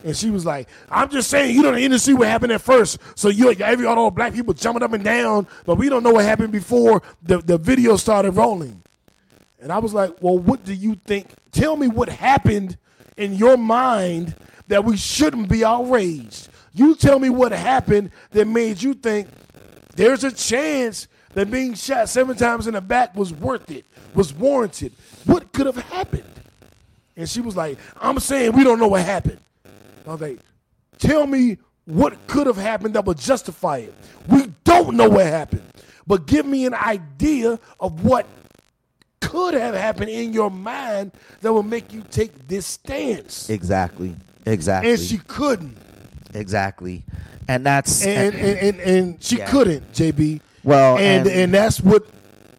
[0.02, 2.98] And she was like, "I'm just saying, you don't even see what happened at first.
[3.14, 6.24] So you, every all black people jumping up and down, but we don't know what
[6.26, 8.82] happened before the the video started rolling."
[9.64, 11.28] And I was like, well, what do you think?
[11.50, 12.76] Tell me what happened
[13.16, 14.36] in your mind
[14.68, 16.50] that we shouldn't be outraged.
[16.74, 19.28] You tell me what happened that made you think
[19.94, 23.84] there's a chance that being shot seven times in the back was worth it,
[24.14, 24.92] was warranted.
[25.24, 26.24] What could have happened?
[27.16, 29.38] And she was like, I'm saying we don't know what happened.
[30.06, 30.40] I was like,
[30.98, 33.94] tell me what could have happened that would justify it.
[34.28, 35.62] We don't know what happened,
[36.06, 38.26] but give me an idea of what
[39.20, 43.48] could have happened in your mind that would make you take this stance.
[43.48, 44.14] Exactly.
[44.46, 44.90] Exactly.
[44.90, 45.76] And she couldn't.
[46.34, 47.02] Exactly.
[47.48, 49.50] And that's And and, and, and she Yeah.
[49.50, 50.40] couldn't, JB.
[50.62, 52.06] Well, and, and- and that's what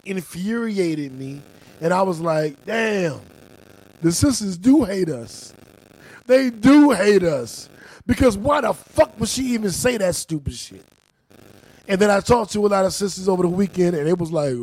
[0.05, 1.41] infuriated me.
[1.81, 3.19] And I was like, damn,
[4.01, 5.53] the sisters do hate us.
[6.27, 7.69] They do hate us.
[8.07, 10.85] Because why the fuck would she even say that stupid shit?
[11.88, 14.31] And then I talked to a lot of sisters over the weekend, and it was
[14.31, 14.53] like,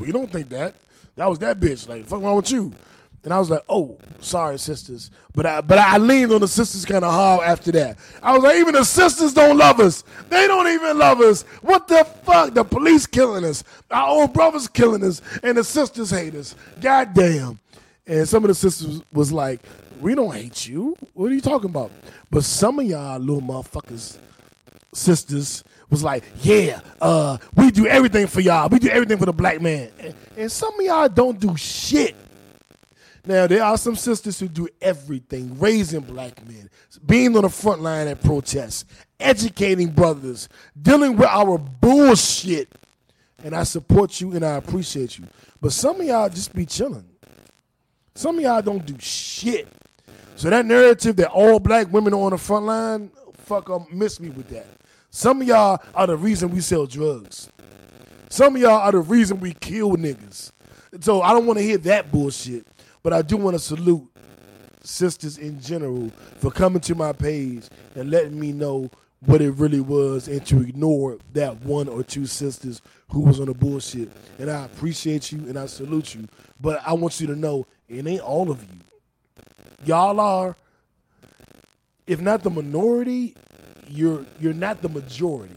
[0.00, 0.74] we don't think that.
[1.16, 1.88] That was that bitch.
[1.88, 2.72] Like, fuck wrong with you?
[3.24, 5.10] And I was like, oh, sorry, sisters.
[5.34, 7.98] But I but I leaned on the sisters kind of hard after that.
[8.22, 10.04] I was like, even the sisters don't love us.
[10.28, 11.42] They don't even love us.
[11.62, 12.52] What the fuck?
[12.52, 13.64] The police killing us.
[13.90, 15.22] Our own brothers killing us.
[15.42, 16.54] And the sisters hate us.
[16.80, 17.58] God damn.
[18.06, 19.60] And some of the sisters was like,
[20.00, 20.94] we don't hate you.
[21.14, 21.90] What are you talking about?
[22.30, 24.18] But some of y'all little motherfuckers
[24.92, 28.68] sisters was like, yeah, uh, we do everything for y'all.
[28.68, 29.90] We do everything for the black man.
[29.98, 32.16] And, and some of y'all don't do shit.
[33.26, 36.68] Now, there are some sisters who do everything, raising black men,
[37.06, 38.84] being on the front line at protests,
[39.18, 40.48] educating brothers,
[40.80, 42.68] dealing with our bullshit.
[43.42, 45.26] And I support you and I appreciate you.
[45.60, 47.04] But some of y'all just be chilling.
[48.14, 49.68] Some of y'all don't do shit.
[50.36, 54.20] So that narrative that all black women are on the front line, fuck up, miss
[54.20, 54.66] me with that.
[55.10, 57.48] Some of y'all are the reason we sell drugs.
[58.28, 60.50] Some of y'all are the reason we kill niggas.
[61.00, 62.66] So I don't want to hear that bullshit.
[63.04, 64.10] But I do want to salute
[64.82, 68.90] sisters in general for coming to my page and letting me know
[69.26, 73.46] what it really was and to ignore that one or two sisters who was on
[73.46, 74.10] the bullshit.
[74.38, 76.26] And I appreciate you and I salute you.
[76.58, 78.80] But I want you to know it ain't all of you.
[79.84, 80.56] Y'all are,
[82.06, 83.36] if not the minority,
[83.86, 85.54] you're you're not the majority.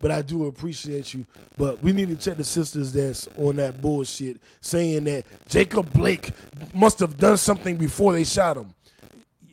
[0.00, 1.26] But I do appreciate you.
[1.56, 6.30] But we need to check the sisters that's on that bullshit saying that Jacob Blake
[6.72, 8.72] must have done something before they shot him.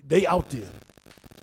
[0.07, 0.69] They out there.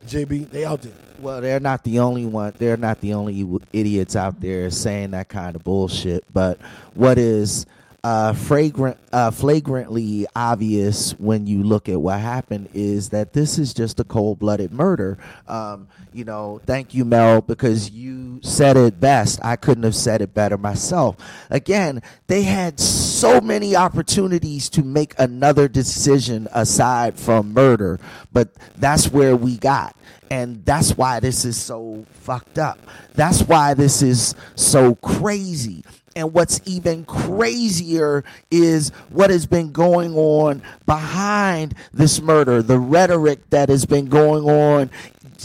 [0.07, 0.93] JB, they out there.
[1.21, 2.53] Well, they're not the only one.
[2.59, 6.25] They're not the only idiots out there saying that kind of bullshit.
[6.33, 6.59] But
[6.95, 7.67] what is
[8.05, 13.73] uh, fragrant, uh, flagrantly obvious when you look at what happened is that this is
[13.73, 15.19] just a cold-blooded murder.
[15.47, 19.41] Um, you know, thank you, Mel, because you said it best.
[19.43, 21.17] I couldn't have said it better myself.
[21.51, 27.99] Again, they had so many opportunities to make another decision aside from murder,
[28.33, 29.97] but that's where we got.
[30.31, 32.79] And that's why this is so fucked up.
[33.15, 35.85] That's why this is so crazy.
[36.15, 43.49] And what's even crazier is what has been going on behind this murder, the rhetoric
[43.51, 44.91] that has been going on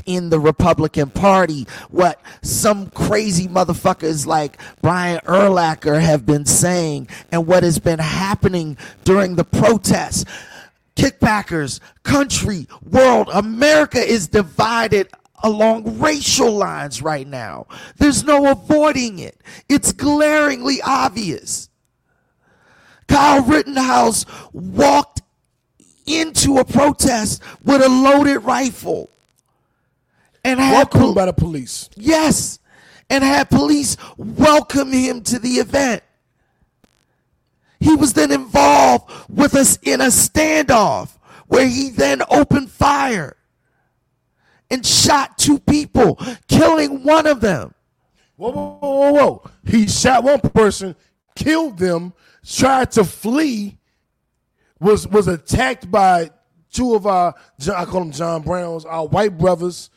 [0.06, 7.48] in the Republican Party, what some crazy motherfuckers like Brian Urlacher have been saying, and
[7.48, 10.26] what has been happening during the protests.
[10.96, 15.10] Kickbackers, country, world, America is divided
[15.44, 17.68] along racial lines right now.
[17.98, 19.40] There's no avoiding it.
[19.70, 21.70] It's glaringly obvious.
[23.08, 25.22] Kyle Rittenhouse walked
[26.06, 29.10] into a protest with a loaded rifle
[30.48, 31.90] and had Welcome pol- by the police.
[31.96, 32.60] yes,
[33.10, 36.04] and had police welcome him to the event.
[37.80, 43.36] He was then involved with us in a standoff where he then opened fire
[44.70, 47.74] and shot two people, killing one of them.
[48.36, 49.52] Whoa, whoa, whoa, whoa, whoa.
[49.66, 50.96] He shot one person,
[51.36, 52.14] killed them,
[52.46, 53.78] tried to flee,
[54.80, 56.30] was was attacked by
[56.72, 57.34] two of our,
[57.74, 59.90] I call them John Browns, our white brothers,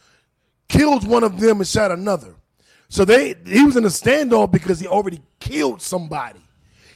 [0.71, 2.37] killed one of them and shot another.
[2.89, 6.41] So they he was in a standoff because he already killed somebody.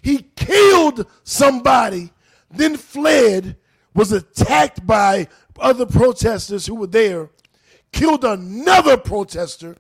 [0.01, 2.13] He killed somebody,
[2.51, 3.57] then fled,
[3.95, 7.31] was attacked by other protesters who were there,
[7.93, 9.77] killed another protester,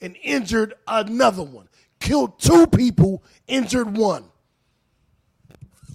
[0.00, 1.68] and injured another one.
[2.00, 4.24] Killed two people, injured one.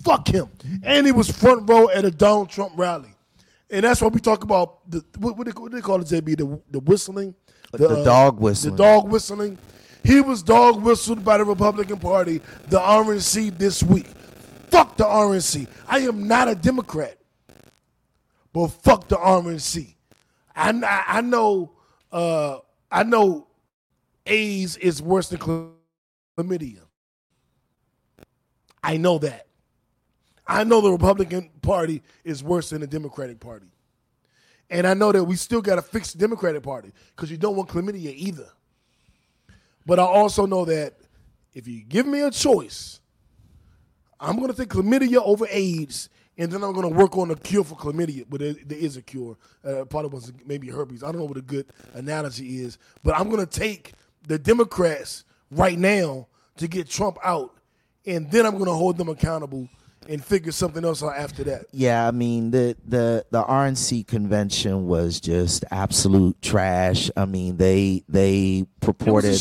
[0.03, 0.49] Fuck him.
[0.83, 3.14] And he was front row at a Donald Trump rally.
[3.69, 4.89] And that's what we talk about.
[4.89, 6.37] The, what, what, they, what they call it, JB?
[6.37, 7.35] The, the whistling?
[7.71, 8.75] The dog whistling.
[8.75, 9.57] The dog whistling.
[10.03, 14.05] He was dog whistled by the Republican Party, the RNC, this week.
[14.69, 15.67] Fuck the RNC.
[15.87, 17.17] I am not a Democrat.
[18.53, 19.95] But fuck the RNC.
[20.55, 21.71] I, I, I know
[22.11, 22.59] uh,
[22.89, 23.47] I know
[24.25, 26.79] AIDS is worse than chlamydia.
[28.81, 29.47] I know that.
[30.47, 33.67] I know the Republican Party is worse than the Democratic Party.
[34.69, 37.55] And I know that we still got to fix the Democratic Party because you don't
[37.55, 38.47] want chlamydia either.
[39.85, 40.95] But I also know that
[41.53, 42.99] if you give me a choice,
[44.19, 47.75] I'm gonna take chlamydia over AIDS, and then I'm gonna work on a cure for
[47.75, 48.25] chlamydia.
[48.27, 49.37] But there, there is a cure.
[49.63, 51.03] Uh, probably was maybe herpes.
[51.03, 53.93] I don't know what a good analogy is, but I'm gonna take
[54.27, 56.27] the Democrats right now
[56.57, 57.55] to get Trump out,
[58.05, 59.69] and then I'm gonna hold them accountable
[60.07, 61.65] and figure something else out after that.
[61.71, 67.09] Yeah, I mean the the the RNC convention was just absolute trash.
[67.15, 69.39] I mean they they purported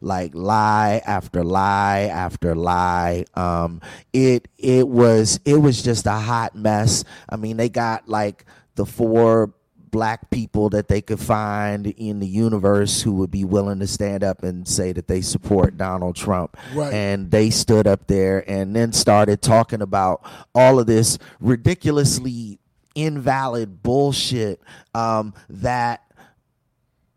[0.00, 3.24] like lie after lie after lie.
[3.34, 3.80] Um,
[4.12, 7.04] it it was it was just a hot mess.
[7.28, 8.44] I mean they got like
[8.74, 9.52] the four
[9.96, 14.22] black people that they could find in the universe who would be willing to stand
[14.22, 16.54] up and say that they support Donald Trump.
[16.74, 16.92] Right.
[16.92, 20.22] And they stood up there and then started talking about
[20.54, 22.58] all of this ridiculously
[22.94, 24.60] invalid bullshit
[24.94, 26.02] um, that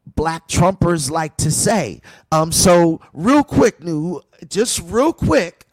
[0.06, 2.00] black Trumpers like to say.
[2.32, 5.66] Um, so real quick, new, just real quick,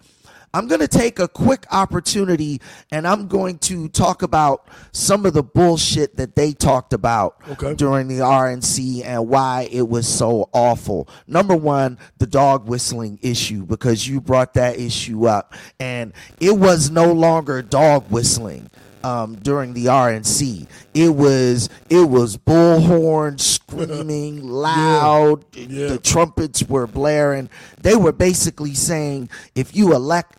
[0.56, 5.34] I'm going to take a quick opportunity and I'm going to talk about some of
[5.34, 7.74] the bullshit that they talked about Okay.
[7.74, 11.10] during the RNC and why it was so awful.
[11.26, 16.90] Number one, the dog whistling issue, because you brought that issue up and it was
[16.90, 18.70] no longer dog whistling.
[19.06, 25.44] Um, during the RNC, it was it was bullhorn screaming loud.
[25.54, 25.88] Yeah.
[25.88, 27.48] The trumpets were blaring.
[27.80, 30.38] They were basically saying, if you elect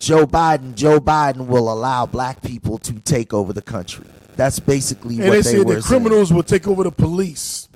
[0.00, 4.06] Joe Biden, Joe Biden will allow black people to take over the country.
[4.36, 6.00] That's basically And what they they, said were the saying.
[6.00, 7.68] criminals will take over the police.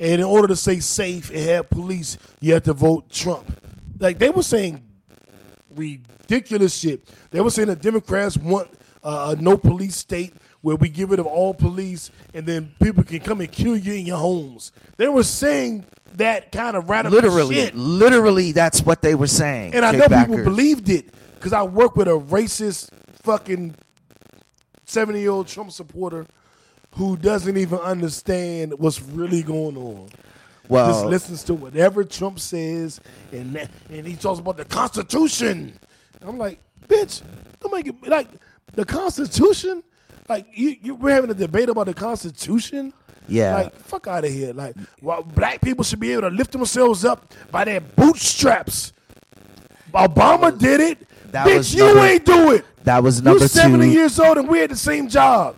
[0.00, 3.46] And in order to stay safe and have police, you have to vote Trump.
[4.00, 4.82] Like they were saying
[5.74, 7.08] ridiculous shit.
[7.30, 8.68] They were saying the Democrats want
[9.04, 13.04] uh, a no police state where we get rid of all police and then people
[13.04, 14.72] can come and kill you in your homes.
[14.96, 15.84] They were saying
[16.14, 17.74] that kind of radical Literally, shit.
[17.74, 19.74] literally, that's what they were saying.
[19.74, 22.88] And I know people believed it because I work with a racist
[23.22, 23.74] fucking
[24.86, 26.26] 70 year old Trump supporter
[26.92, 30.08] who doesn't even understand what's really going on.
[30.68, 33.00] Well, Just listens to whatever Trump says
[33.32, 35.78] and that, and he talks about the Constitution.
[36.22, 37.22] I'm like, bitch,
[37.60, 38.28] don't make it like
[38.74, 39.82] the Constitution.
[40.28, 42.92] Like you, you we're having a debate about the Constitution.
[43.28, 43.54] Yeah.
[43.56, 44.52] Like fuck out of here.
[44.52, 48.92] Like well, black people should be able to lift themselves up by their bootstraps.
[49.92, 51.06] Obama did it.
[51.30, 52.64] Bitch, was you number- ain't do it.
[52.84, 53.90] that was number You number 70 two.
[53.92, 55.56] years old and we had the same job.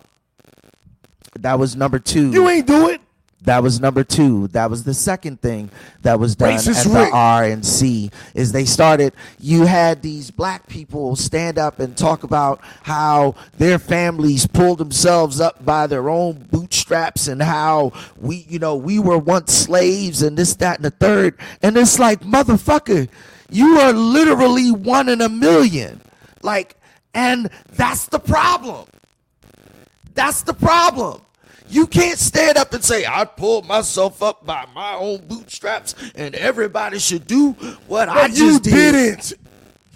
[1.39, 2.31] That was number two.
[2.31, 2.99] You ain't do it.
[3.47, 4.49] That was number two.
[4.49, 5.71] That was the second thing
[6.01, 7.13] that was done Racist at the Rick.
[7.13, 9.13] RNC is they started.
[9.39, 15.39] You had these black people stand up and talk about how their families pulled themselves
[15.39, 20.37] up by their own bootstraps and how we, you know, we were once slaves and
[20.37, 21.39] this, that, and the third.
[21.61, 23.07] And it's like, motherfucker,
[23.49, 26.01] you are literally one in a million.
[26.41, 26.75] Like,
[27.13, 28.87] and that's the problem.
[30.15, 31.21] That's the problem.
[31.69, 36.33] You can't stand up and say, I pulled myself up by my own bootstraps and
[36.35, 37.51] everybody should do
[37.87, 38.91] what I But just you did.
[38.93, 39.33] didn't.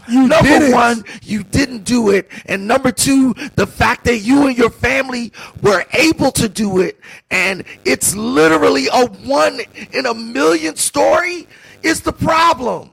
[0.09, 0.71] You Number didn't.
[0.71, 2.27] one, you didn't do it.
[2.47, 6.99] And number two, the fact that you and your family were able to do it
[7.29, 9.59] and it's literally a one
[9.93, 11.47] in a million story
[11.83, 12.91] is the problem.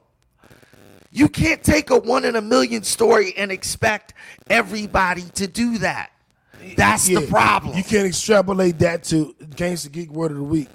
[1.11, 4.13] You can't take a one in a million story and expect
[4.51, 6.11] everybody to do that.
[6.77, 7.77] That's Yeah, the problem.
[7.77, 10.69] You can't extrapolate that to Gangsta Geek Word of the Week.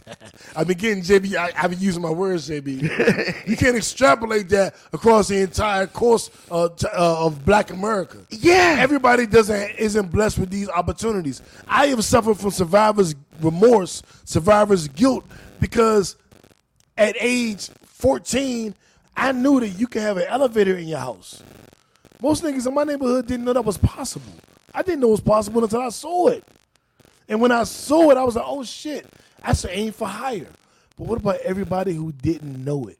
[0.56, 1.36] I've been getting JB.
[1.36, 3.46] I, I've been using my words, JB.
[3.48, 8.18] you can't extrapolate that across the entire course t- uh, of Black America.
[8.30, 8.76] Yeah.
[8.78, 11.42] everybody doesn't isn't blessed with these opportunities.
[11.66, 15.24] I have suffered from survivor's remorse, survivor's guilt,
[15.60, 16.16] because
[16.98, 18.74] at age 14,
[19.16, 21.42] I knew that you could have an elevator in your house.
[22.20, 24.32] Most niggas in my neighborhood didn't know that was possible.
[24.76, 26.44] I didn't know it was possible until I saw it.
[27.30, 29.06] And when I saw it, I was like, oh shit,
[29.42, 30.48] that's an aim for hire.
[30.98, 32.98] But what about everybody who didn't know it?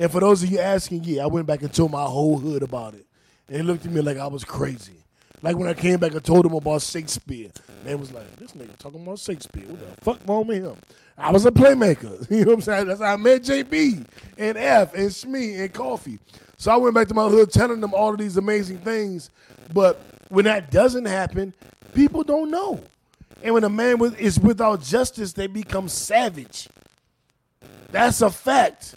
[0.00, 2.64] And for those of you asking, yeah, I went back and told my whole hood
[2.64, 3.06] about it.
[3.46, 4.94] And they looked at me like I was crazy.
[5.42, 7.50] Like when I came back and told them about Shakespeare.
[7.84, 9.64] Man was like, this nigga talking about Shakespeare.
[9.64, 10.76] What the fuck wrong with him?
[11.16, 12.28] I was a playmaker.
[12.30, 12.86] You know what I'm saying?
[12.88, 14.04] That's how I met JB
[14.38, 16.18] and F and Smee and Coffee.
[16.56, 19.30] So I went back to my hood telling them all of these amazing things.
[19.72, 21.54] But when that doesn't happen,
[21.94, 22.82] people don't know.
[23.42, 26.68] And when a man with, is without justice, they become savage.
[27.90, 28.94] That's a fact.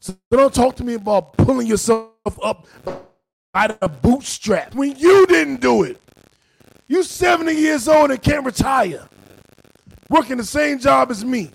[0.00, 2.10] So don't talk to me about pulling yourself
[2.42, 2.66] up
[3.52, 6.00] by the bootstrap when you didn't do it.
[6.88, 9.08] You 70 years old and can't retire.
[10.10, 11.50] Working the same job as me.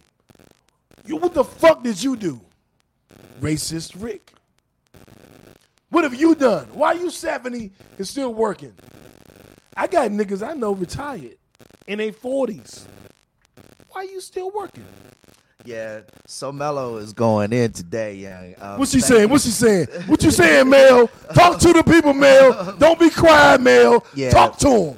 [1.05, 2.41] You what the fuck did you do?
[3.39, 4.33] Racist Rick.
[5.89, 6.67] What have you done?
[6.73, 8.73] Why are you 70 and still working?
[9.75, 11.37] I got niggas I know retired
[11.87, 12.85] in their 40s.
[13.89, 14.85] Why you still working?
[15.65, 18.55] Yeah, so Mello is going in today, young.
[18.59, 19.21] Um, What's she saying?
[19.23, 19.27] you.
[19.27, 19.87] What's she saying?
[20.07, 21.07] What you saying, Mel?
[21.33, 22.75] Talk to the people, Mel.
[22.79, 24.05] Don't be quiet, Mel.
[24.15, 24.31] Yeah.
[24.31, 24.97] Talk to them.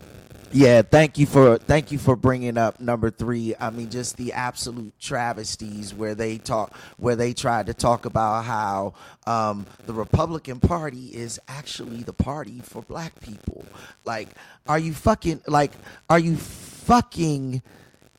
[0.53, 3.55] Yeah, thank you for thank you for bringing up number three.
[3.59, 8.43] I mean, just the absolute travesties where they talk, where they tried to talk about
[8.43, 8.93] how
[9.25, 13.65] um, the Republican Party is actually the party for Black people.
[14.03, 14.29] Like,
[14.67, 15.71] are you fucking like?
[16.09, 17.61] Are you fucking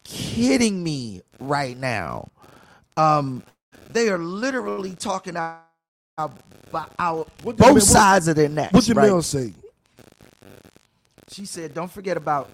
[0.05, 2.30] kidding me right now?
[2.97, 3.43] Um,
[3.91, 5.61] they are literally talking out
[6.16, 8.72] both Mel- what- sides of their necks.
[8.72, 9.22] What did right?
[9.22, 9.53] Say?
[11.33, 12.51] She said, "Don't forget about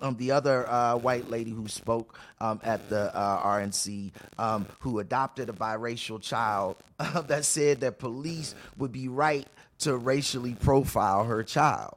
[0.00, 4.98] um, the other uh, white lady who spoke um, at the uh, RNC, um, who
[4.98, 6.76] adopted a biracial child,
[7.26, 9.46] that said that police would be right
[9.80, 11.96] to racially profile her child."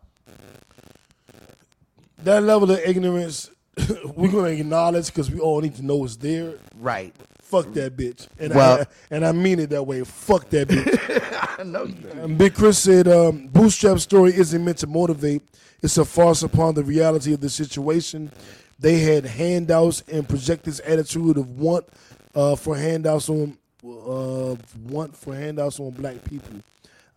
[2.23, 3.49] That level of ignorance,
[4.15, 6.55] we're gonna acknowledge because we all need to know it's there.
[6.79, 7.15] Right.
[7.51, 10.03] Fuck that bitch, and Well- I, and I mean it that way.
[10.03, 11.59] Fuck that bitch.
[11.59, 11.93] I know you.
[11.95, 12.27] do.
[12.35, 15.41] Big Chris said, um, "Bootstrap story isn't meant to motivate.
[15.83, 18.31] It's a farce upon the reality of the situation.
[18.79, 21.85] They had handouts and project this attitude of want
[22.33, 24.55] uh, for handouts on uh,
[24.87, 26.61] want for handouts on black people.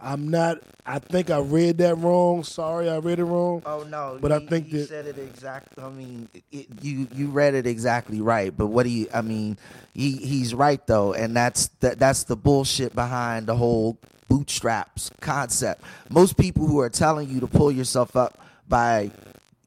[0.04, 0.58] I'm not.
[0.86, 2.44] I think I read that wrong.
[2.44, 3.62] Sorry, I read it wrong.
[3.64, 4.18] Oh no!
[4.20, 5.82] But I think he that- said it exactly.
[5.82, 8.54] I mean, it, you you read it exactly right.
[8.56, 9.08] But what do you?
[9.14, 9.56] I mean,
[9.94, 13.96] he he's right though, and that's that that's the bullshit behind the whole
[14.28, 15.82] bootstraps concept.
[16.10, 18.38] Most people who are telling you to pull yourself up
[18.68, 19.10] by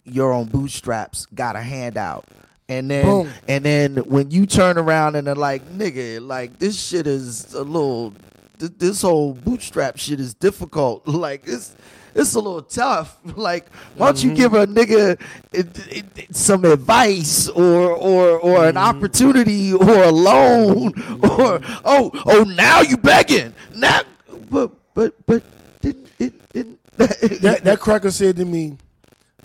[0.04, 2.26] your own bootstraps got a handout.
[2.70, 3.30] And then Boom.
[3.48, 7.64] and then when you turn around and they're like, nigga, like this shit is a
[7.64, 8.14] little
[8.60, 11.08] th- this whole bootstrap shit is difficult.
[11.28, 11.76] Like it's
[12.16, 13.18] it's a little tough.
[13.36, 14.38] Like why don't you mm-hmm.
[14.38, 18.97] give a nigga it, it, it- some advice or or or an mm-hmm.
[18.97, 20.93] opportunity or a loan
[21.24, 24.01] or oh oh now you begging now
[24.49, 25.43] but but but
[25.82, 28.78] didn't it didn't that that cracker said to me,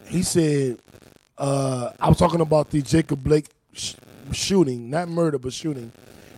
[0.06, 0.78] he said,
[1.38, 3.94] uh, I was talking about the Jacob Blake sh-
[4.32, 5.92] shooting, not murder, but shooting.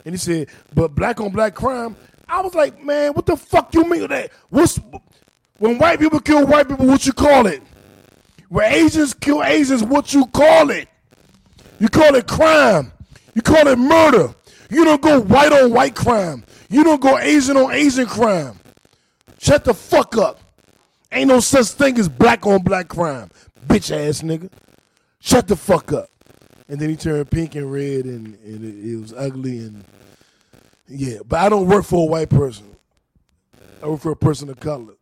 [0.05, 1.97] And he said, but black on black crime.
[2.29, 4.31] I was like, man, what the fuck you mean with that?
[4.51, 4.81] What's
[5.59, 6.87] when white people kill white people?
[6.87, 7.62] What you call it?
[8.49, 10.89] When Asians kill Asians, what you call it?
[11.79, 12.93] You call it crime.
[13.35, 14.35] You call it murder.
[14.70, 16.45] You don't go white on white crime.
[16.68, 18.59] You don't go Asian on Asian crime.
[19.39, 20.41] Shut the fuck up.
[21.12, 23.31] Ain't no such thing as black on black crime,
[23.66, 24.51] bitch ass nigga.
[25.20, 26.11] Shut the fuck up.
[26.68, 29.59] And then he turned pink and red, and, and it, it was ugly.
[29.59, 29.85] And
[30.89, 32.76] yeah, but I don't work for a white person.
[33.82, 34.95] I work for a person of color.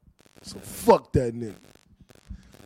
[0.43, 1.55] So fuck that nigga.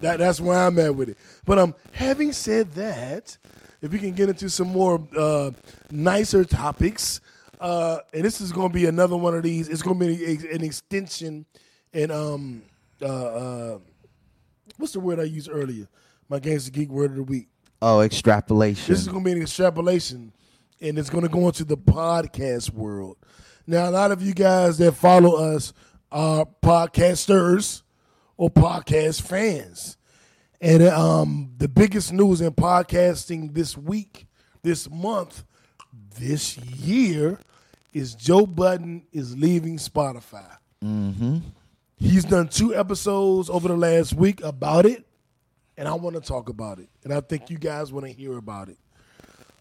[0.00, 1.18] That that's where I'm at with it.
[1.44, 3.36] But um, having said that,
[3.80, 5.50] if we can get into some more uh,
[5.90, 7.20] nicer topics,
[7.60, 9.68] uh, and this is going to be another one of these.
[9.68, 11.46] It's going to be an extension,
[11.92, 12.62] and um,
[13.00, 13.78] uh, uh,
[14.76, 15.88] what's the word I used earlier?
[16.28, 17.48] My gangster geek word of the week.
[17.80, 20.32] oh extrapolation This is going to be an extrapolation,
[20.81, 23.16] and it's going to go into the podcast world.
[23.66, 25.72] Now, a lot of you guys that follow us
[26.12, 27.83] are podcasters
[28.37, 29.97] or podcast fans.
[30.61, 34.27] And um, the biggest news in podcasting this week,
[34.62, 35.45] this month,
[36.18, 37.39] this year
[37.93, 40.57] is Joe Budden is leaving Spotify.
[40.85, 41.39] Mm-hmm.
[41.97, 45.07] He's done two episodes over the last week about it,
[45.77, 46.89] and I want to talk about it.
[47.05, 48.79] And I think you guys want to hear about it.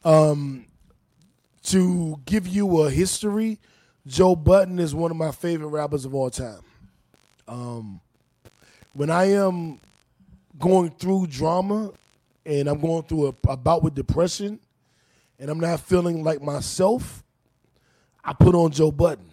[0.03, 0.65] Um,
[1.65, 3.59] to give you a history,
[4.05, 6.61] Joe Budden is one of my favorite rappers of all time.
[7.47, 8.01] Um,
[8.93, 9.79] when I am
[10.59, 11.91] going through drama
[12.45, 14.59] and I'm going through a, a bout with depression
[15.39, 17.23] and I'm not feeling like myself,
[18.23, 19.25] I put on Joe Budden.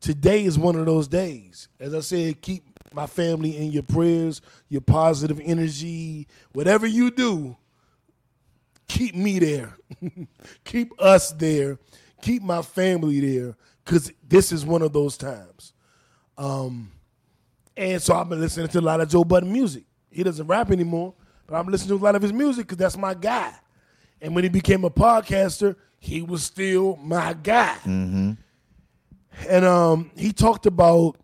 [0.00, 1.68] Today is one of those days.
[1.80, 7.56] As I said, keep my family in your prayers, your positive energy, whatever you do,
[8.88, 9.76] keep me there.
[10.64, 11.78] keep us there.
[12.22, 15.72] Keep my family there because this is one of those times.
[16.38, 16.90] Um,
[17.76, 19.84] and so I've been listening to a lot of Joe Budden music.
[20.10, 21.14] He doesn't rap anymore,
[21.46, 23.52] but I'm listening to a lot of his music because that's my guy.
[24.20, 27.76] And when he became a podcaster, he was still my guy.
[29.48, 31.16] And um, he talked about,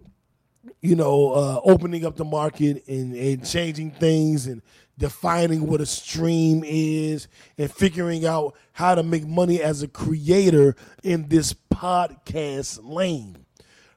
[0.80, 4.60] you know, uh, opening up the market and, and changing things and
[5.00, 7.26] defining what a stream is
[7.58, 13.36] and figuring out how to make money as a creator in this podcast lane.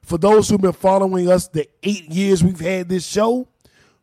[0.02, 3.46] for those who've been following us the eight years we've had this show,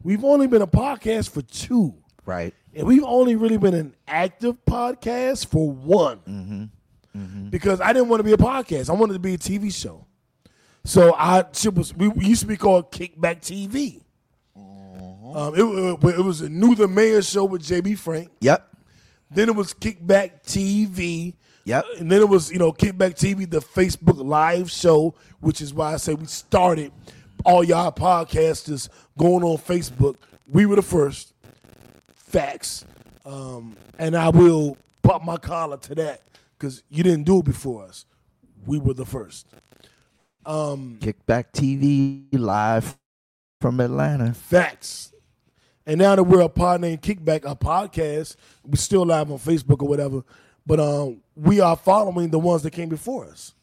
[0.04, 1.94] we've only been a podcast for two.
[2.26, 2.54] Right.
[2.74, 6.20] And we've only really been an active podcast for one.
[6.20, 6.64] Mm-hmm.
[7.20, 7.50] Mm-hmm.
[7.50, 8.90] Because I didn't want to be a podcast.
[8.90, 10.06] I wanted to be a TV show.
[10.84, 11.44] So I
[11.76, 14.01] was we used to be called Kickback TV.
[15.36, 18.32] Um, it, it, it was a New the Mayor show with JB Frank.
[18.42, 18.68] Yep.
[19.30, 21.34] Then it was Kickback TV.
[21.66, 21.86] Yep.
[22.00, 25.94] And then it was, you know, Kickback TV, the Facebook live show, which is why
[25.94, 26.92] I say we started
[27.46, 30.16] all y'all podcasters going on Facebook.
[30.48, 31.34] We were the first.
[32.14, 32.86] Facts.
[33.26, 36.22] Um, and I will pop my collar to that
[36.58, 38.06] because you didn't do it before us.
[38.66, 39.48] We were the first.
[41.00, 42.98] Kickback TV live
[43.60, 44.34] from Atlanta.
[44.34, 45.14] Facts.
[45.92, 49.84] And now that we're a pod named Kickback, a podcast, we're still live on Facebook
[49.84, 50.24] or whatever.
[50.66, 53.54] But um, we are following the ones that came before us.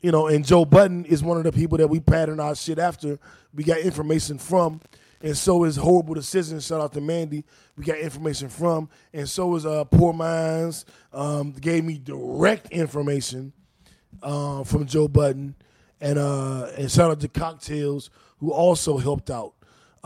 [0.00, 2.80] You know, and Joe Budden is one of the people that we pattern our shit
[2.80, 3.20] after.
[3.54, 4.80] We got information from,
[5.22, 6.66] and so is Horrible Decisions.
[6.66, 7.44] Shout out to Mandy.
[7.76, 10.84] We got information from, and so is uh, Poor Minds.
[11.12, 13.52] Um, gave me direct information
[14.20, 15.54] uh, from Joe Budden,
[16.00, 19.55] and uh, and shout out to Cocktails who also helped out.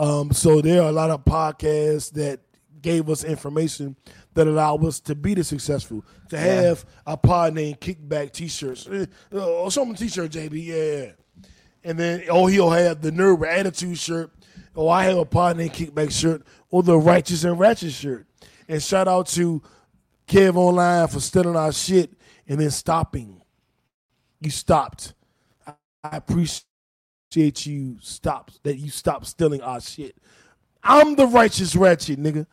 [0.01, 2.40] Um, so there are a lot of podcasts that
[2.80, 3.96] gave us information
[4.32, 6.03] that allowed us to be the successful.
[6.30, 8.88] To have a pod named Kickback T-shirts.
[8.90, 10.64] Eh, Oh, show a T-shirt, JB.
[10.64, 11.12] Yeah.
[11.84, 14.30] And then oh he'll have the Nerd with Attitude shirt.
[14.74, 18.26] Oh, I have a pod named Kickback shirt or the Righteous and Ratchet shirt.
[18.68, 19.61] And shout out to
[20.26, 22.12] Kev Online for stealing our shit
[22.48, 23.42] and then stopping.
[24.40, 25.12] You stopped.
[25.66, 26.20] I, I
[27.31, 30.16] appreciate you stop that you stop stealing our shit.
[30.83, 32.45] I'm the righteous ratchet, nigga.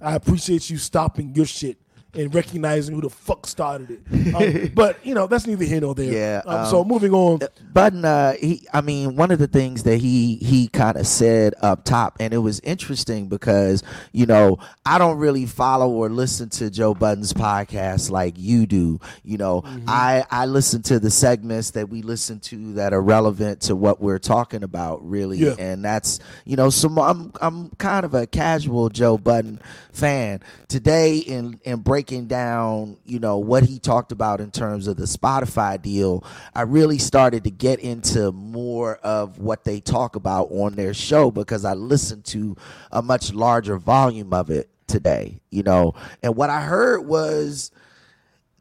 [0.00, 1.78] I appreciate you stopping your shit
[2.14, 4.34] and recognizing who the fuck started it.
[4.34, 6.12] Um, but you know that's neither here nor there.
[6.12, 7.40] Yeah, Um, so um, moving on.
[7.72, 11.54] Budden, uh, he, I mean, one of the things that he he kind of said
[11.62, 13.82] up top, and it was interesting because
[14.12, 18.98] you know I don't really follow or listen to Joe Budden's podcast like you do.
[19.22, 23.60] You know, I I listen to the segments that we listen to that are relevant
[23.62, 25.54] to what we're talking about, really, Yeah.
[25.58, 29.60] and that's you know, so I'm I'm kind of a casual Joe Budden
[29.92, 30.40] fan.
[30.68, 35.04] Today, in in breaking down, you know, what he talked about in terms of the
[35.04, 36.24] Spotify deal,
[36.54, 41.30] I really started to get into more of what they talk about on their show
[41.30, 42.56] because I listened to
[42.90, 45.92] a much larger volume of it today, you know.
[46.22, 47.70] And what I heard was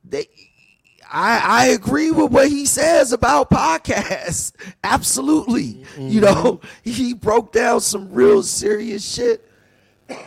[0.04, 0.28] they
[1.10, 4.52] I, I agree with what he says about podcasts.
[4.84, 5.86] Absolutely.
[5.98, 6.20] You mm-hmm.
[6.20, 9.50] know, he broke down some real serious shit.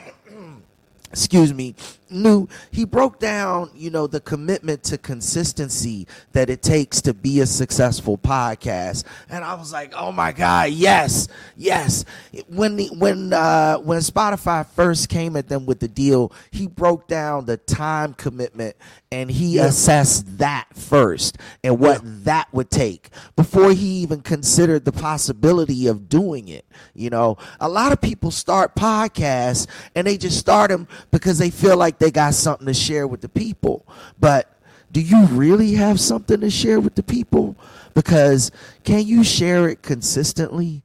[1.13, 1.75] Excuse me.
[2.13, 7.41] New he broke down, you know, the commitment to consistency that it takes to be
[7.41, 9.05] a successful podcast.
[9.29, 11.29] And I was like, "Oh my god, yes.
[11.57, 12.05] Yes."
[12.49, 17.09] When the, when uh when Spotify first came at them with the deal, he broke
[17.09, 18.77] down the time commitment
[19.13, 24.93] and he assessed that first and what that would take before he even considered the
[24.93, 26.65] possibility of doing it.
[26.95, 31.51] You know, a lot of people start podcasts and they just start them because they
[31.51, 33.87] feel like they got something to share with the people.
[34.19, 34.53] But
[34.91, 37.57] do you really have something to share with the people?
[37.95, 38.51] Because
[38.83, 40.83] can you share it consistently?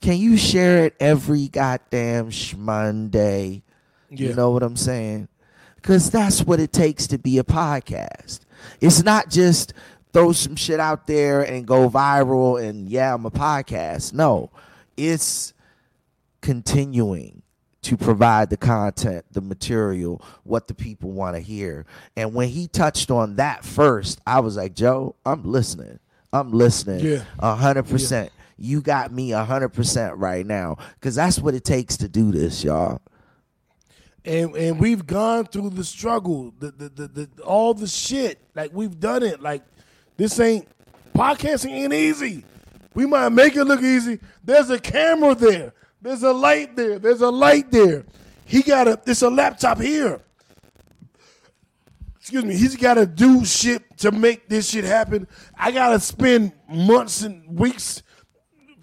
[0.00, 3.64] Can you share it every goddamn Monday?
[4.10, 4.28] Yeah.
[4.28, 5.26] You know what I'm saying?
[5.74, 8.38] Because that's what it takes to be a podcast.
[8.80, 9.72] It's not just
[10.12, 14.12] throw some shit out there and go viral and yeah, I'm a podcast.
[14.12, 14.50] No,
[14.96, 15.52] it's
[16.40, 17.39] continuing
[17.82, 21.86] to provide the content, the material, what the people want to hear.
[22.16, 25.98] And when he touched on that first, I was like, Joe, I'm listening.
[26.32, 27.04] I'm listening.
[27.04, 27.24] Yeah.
[27.38, 28.30] A hundred percent.
[28.58, 30.76] You got me a hundred percent right now.
[31.00, 33.00] Cause that's what it takes to do this, y'all.
[34.24, 38.38] and and we've gone through the struggle, the the, the the all the shit.
[38.54, 39.40] Like we've done it.
[39.40, 39.62] Like
[40.18, 40.68] this ain't
[41.16, 42.44] podcasting ain't easy.
[42.94, 44.18] We might make it look easy.
[44.44, 45.72] There's a camera there.
[46.02, 46.98] There's a light there.
[46.98, 48.04] There's a light there.
[48.44, 49.00] He got a.
[49.06, 50.20] It's a laptop here.
[52.18, 52.56] Excuse me.
[52.56, 55.26] He's got to do shit to make this shit happen.
[55.58, 58.02] I got to spend months and weeks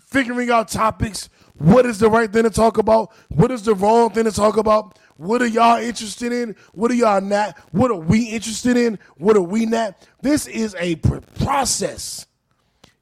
[0.07, 1.29] figuring out topics.
[1.55, 3.11] What is the right thing to talk about?
[3.29, 4.99] What is the wrong thing to talk about?
[5.17, 6.55] What are y'all interested in?
[6.73, 7.57] What are y'all not?
[7.71, 8.99] What are we interested in?
[9.17, 10.07] What are we not?
[10.21, 12.26] This is a process.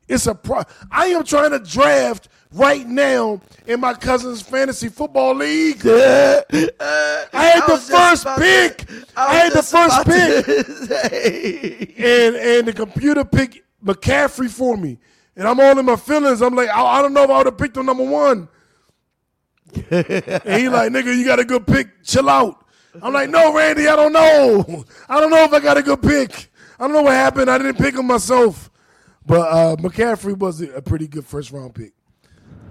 [0.07, 0.61] It's a pro.
[0.91, 5.81] I am trying to draft right now in my cousin's fantasy football league.
[5.85, 6.43] I
[7.33, 8.77] had the first pick.
[8.87, 14.97] to- I, was had the first pick and and the computer picked McCaffrey for me.
[15.35, 16.41] and I'm all in my feelings.
[16.41, 18.47] I'm like, I, I don't know if I would have picked him number one.
[19.73, 19.83] and
[20.59, 22.03] he like, nigga, you got a good pick.
[22.03, 22.65] Chill out.
[23.01, 24.85] I'm like, no, Randy, I don't know.
[25.09, 26.49] I don't know if I got a good pick.
[26.79, 27.49] I don't know what happened.
[27.49, 28.69] I didn't pick him myself.
[29.25, 31.93] But uh, McCaffrey was a pretty good first round pick.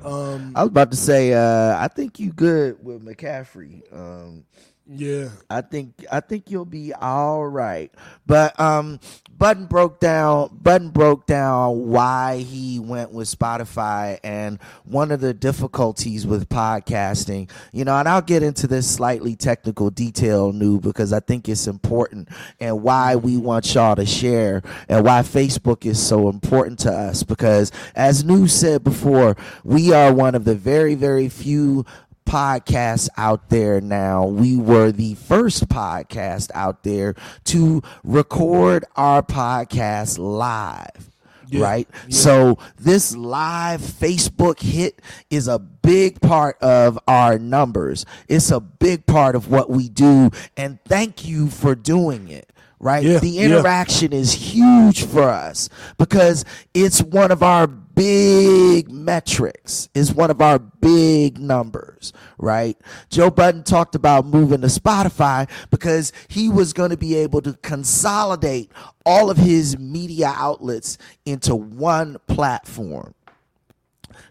[0.05, 3.83] Um, I was about to say, uh, I think you good with McCaffrey.
[3.93, 4.45] Um,
[4.87, 7.91] yeah, I think I think you'll be all right.
[8.27, 15.11] But um, Budden broke down Budden broke down why he went with Spotify and one
[15.11, 17.51] of the difficulties with podcasting.
[17.73, 21.67] You know, and I'll get into this slightly technical detail, new because I think it's
[21.67, 22.29] important
[22.61, 27.23] and why we want y'all to share and why Facebook is so important to us.
[27.23, 31.87] Because as New said before, we are one of the very very few
[32.25, 34.27] podcasts out there now.
[34.27, 37.15] We were the first podcast out there
[37.45, 41.11] to record our podcast live.
[41.47, 41.89] Yeah, Right.
[42.09, 42.17] yeah.
[42.17, 45.01] So this live Facebook hit
[45.31, 48.07] is a big part of our numbers.
[48.29, 50.31] It's a big part of what we do.
[50.57, 52.51] And thank you for doing it.
[52.81, 53.05] Right.
[53.05, 56.45] Yeah, the interaction is huge for us because
[56.75, 62.77] it's one of our big metrics is one of our big numbers, right?
[63.11, 67.55] Joe Budden talked about moving to Spotify because he was going to be able to
[67.63, 68.71] consolidate
[69.07, 73.15] all of his media outlets into one platform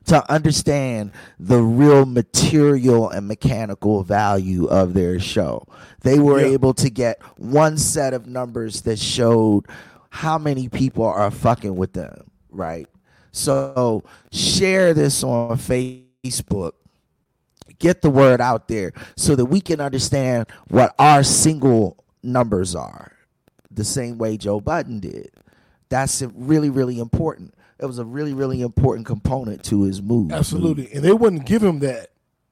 [0.06, 5.66] to understand the real material and mechanical value of their show.
[6.02, 6.48] They were Yeah.
[6.48, 9.66] able to get one set of numbers that showed
[10.10, 12.88] how many people are fucking with them, right?
[13.34, 16.74] So share this on Facebook.
[17.80, 23.12] Get the word out there so that we can understand what our single numbers are
[23.76, 25.32] the same way Joe Budden did.
[25.90, 27.54] That's really, really important.
[27.80, 30.32] It was a really, really important component to his move.
[30.32, 30.92] absolutely.
[30.94, 32.12] And they wouldn't give him that,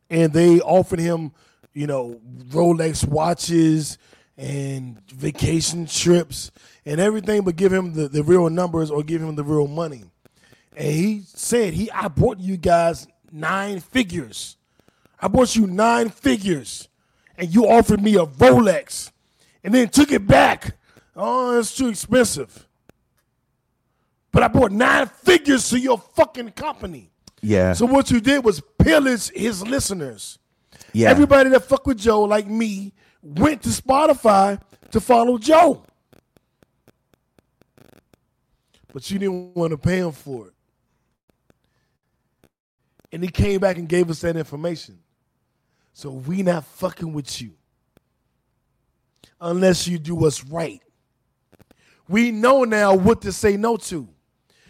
[0.10, 1.32] and they offered him,
[1.74, 2.20] you know,
[2.50, 3.98] Rolex watches
[4.38, 6.52] and vacation trips
[6.86, 10.11] and everything, but give him the, the real numbers or give him the real money.
[10.76, 14.58] And he said, "He, I brought you guys nine figures.
[15.20, 16.88] I brought you nine figures,
[17.38, 19.12] and you offered me a Rolex,
[19.64, 20.78] and then took it back.
[21.16, 22.68] Oh, it's too expensive.
[24.32, 27.12] But I brought nine figures to your fucking company.
[27.42, 27.74] Yeah.
[27.74, 30.40] So what you did was pillage his listeners.
[30.94, 31.10] yeah.
[31.10, 34.62] Everybody that fuck with Joe, like me, went to Spotify
[34.92, 35.84] to follow Joe.
[38.94, 40.54] But you didn't want to pay him for it.
[43.12, 45.00] And he came back and gave us that information.
[45.94, 47.52] So we not fucking with you.
[49.40, 50.82] Unless you do what's right.
[52.08, 54.08] We know now what to say no to.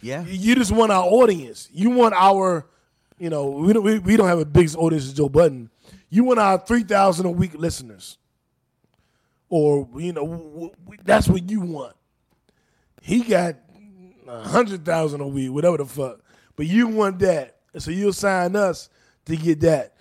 [0.01, 0.23] yeah.
[0.25, 1.69] You just want our audience.
[1.71, 2.67] You want our,
[3.19, 5.69] you know, we don't we, we don't have a big audience as Joe Budden.
[6.09, 8.17] You want our three thousand a week listeners,
[9.49, 11.95] or you know, w- w- that's what you want.
[13.01, 13.55] He got
[14.27, 16.19] a hundred thousand a week, whatever the fuck.
[16.55, 18.89] But you want that, so you'll sign us
[19.25, 19.93] to get that,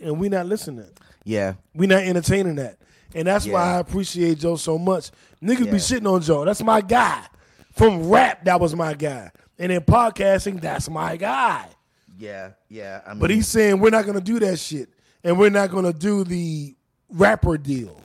[0.00, 0.88] and we not listening.
[1.24, 1.54] Yeah.
[1.74, 2.78] We not entertaining that.
[3.14, 5.10] And that's why I appreciate Joe so much.
[5.42, 5.72] Niggas Yeah.
[5.72, 6.44] be shitting on Joe.
[6.44, 7.22] That's my guy.
[7.72, 9.30] From rap, that was my guy.
[9.58, 11.66] And in podcasting, that's my guy.
[12.18, 12.50] Yeah.
[12.68, 13.00] Yeah.
[13.06, 14.88] I mean, But he's saying we're not gonna do that shit.
[15.24, 16.74] And we're not gonna do the
[17.10, 18.00] rapper deal.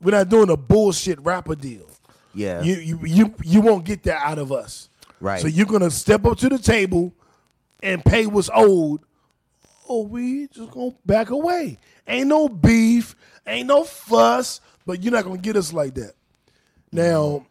[0.00, 1.88] We're not doing a bullshit rapper deal.
[2.34, 2.62] yeah.
[2.62, 4.88] You you you you won't get that out of us.
[5.20, 5.40] Right.
[5.40, 7.12] So you're gonna step up to the table
[7.82, 9.00] and pay what's owed.
[9.88, 11.78] oh, we just gonna back away.
[12.06, 13.14] Ain't no beef,
[13.46, 16.12] ain't no fuss, but you're not gonna get us like that.
[16.90, 17.46] Now,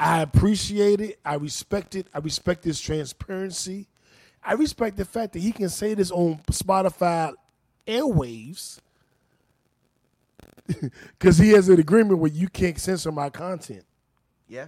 [0.00, 1.18] I appreciate it.
[1.24, 2.06] I respect it.
[2.12, 3.86] I respect his transparency.
[4.44, 7.32] I respect the fact that he can say this on Spotify
[7.86, 8.78] airwaves
[10.66, 13.84] because he has an agreement where you can't censor my content.
[14.48, 14.66] yeah.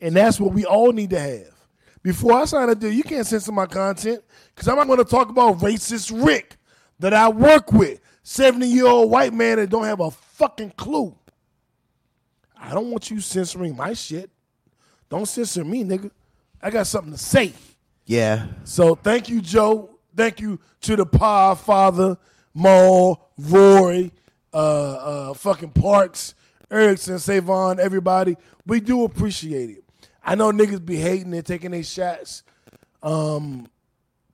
[0.00, 1.61] And that's what we all need to have.
[2.02, 4.22] Before I sign a deal, you can't censor my content
[4.54, 6.56] because I'm not going to talk about racist Rick
[6.98, 11.14] that I work with, 70 year old white man that don't have a fucking clue.
[12.56, 14.30] I don't want you censoring my shit.
[15.08, 16.10] Don't censor me, nigga.
[16.60, 17.52] I got something to say.
[18.06, 18.46] Yeah.
[18.64, 19.90] So thank you, Joe.
[20.16, 22.18] Thank you to the Pod Father,
[22.54, 24.10] Mal, Roy,
[24.52, 26.34] uh, uh, fucking Parks,
[26.70, 28.36] Erickson, Savon, everybody.
[28.66, 29.81] We do appreciate it.
[30.24, 32.42] I know niggas be hating and taking their shots,
[33.02, 33.66] um,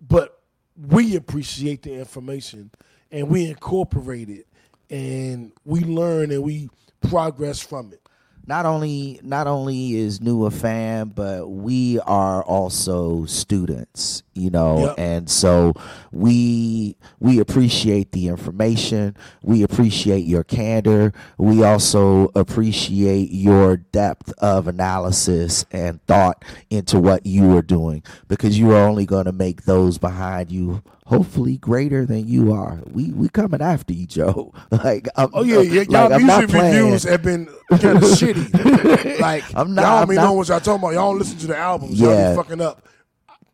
[0.06, 0.40] but
[0.76, 2.70] we appreciate the information
[3.10, 4.46] and we incorporate it
[4.90, 6.68] and we learn and we
[7.00, 8.07] progress from it.
[8.48, 14.86] Not only not only is new a fan, but we are also students, you know,
[14.86, 14.94] Yep.
[14.98, 15.74] and so
[16.10, 19.14] we we appreciate the information.
[19.42, 21.12] We appreciate your candor.
[21.36, 28.58] We also appreciate your depth of analysis and thought into what you are doing because
[28.58, 32.80] you are only going to make those behind you hopefully greater than you are.
[32.92, 34.52] We we coming after you, Joe.
[34.70, 35.82] Like I'm, Oh yeah, yeah.
[35.88, 39.18] Y'all I'm music reviews have been kind of shitty.
[39.18, 40.92] Like I'm not- y'all don't know what y'all talking about.
[40.94, 41.98] Y'all don't listen to the albums.
[41.98, 42.30] Y'all Yeah.
[42.32, 42.86] be fucking up.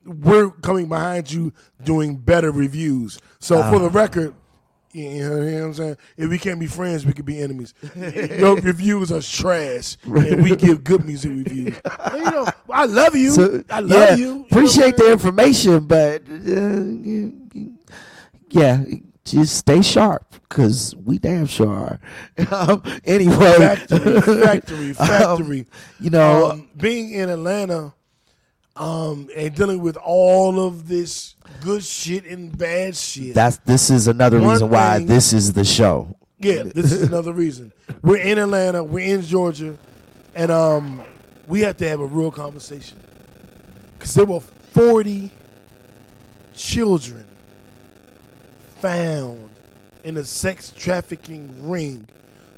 [0.04, 1.52] We're coming behind you
[1.82, 3.18] doing better reviews.
[3.38, 3.78] So for Ah.
[3.78, 4.34] the record,
[4.94, 5.96] you know, what I'm saying?
[6.16, 7.74] If we can't be friends, we could be enemies.
[7.96, 11.80] Your reviews are trash, and we give good music reviews.
[11.84, 13.30] And, you know, I love you.
[13.32, 14.24] So, I love yeah, you.
[14.24, 17.70] You Appreciate the information, but uh,
[18.50, 18.84] yeah,
[19.24, 22.00] just stay sharp because we damn sure are.
[22.52, 25.60] um, anyway, Factory, factory, factory.
[25.60, 25.66] Um,
[25.98, 27.94] you know, um, being in Atlanta
[28.76, 33.34] um, and dealing with all of this good shit and bad shit.
[33.34, 36.16] that's this is another One reason why thing- this is the show.
[36.38, 37.72] yeah, this is another reason.
[38.02, 39.76] We're in Atlanta, we're in Georgia,
[40.34, 41.02] and um,
[41.46, 42.98] we have to have a real conversation
[43.98, 45.30] because there were 40
[46.54, 47.24] children
[48.80, 49.48] found
[50.02, 52.06] in a sex trafficking ring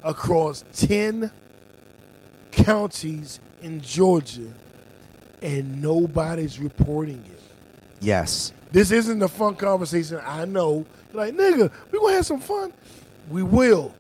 [0.03, 1.31] across 10
[2.51, 4.53] counties in Georgia,
[5.47, 7.41] and nobody's reporting it.
[8.01, 10.21] Yes, This isn't a fun conversation.
[10.27, 10.85] I know.
[11.13, 12.73] Like, nigga, we gonna have some fun.
[13.31, 13.95] We will.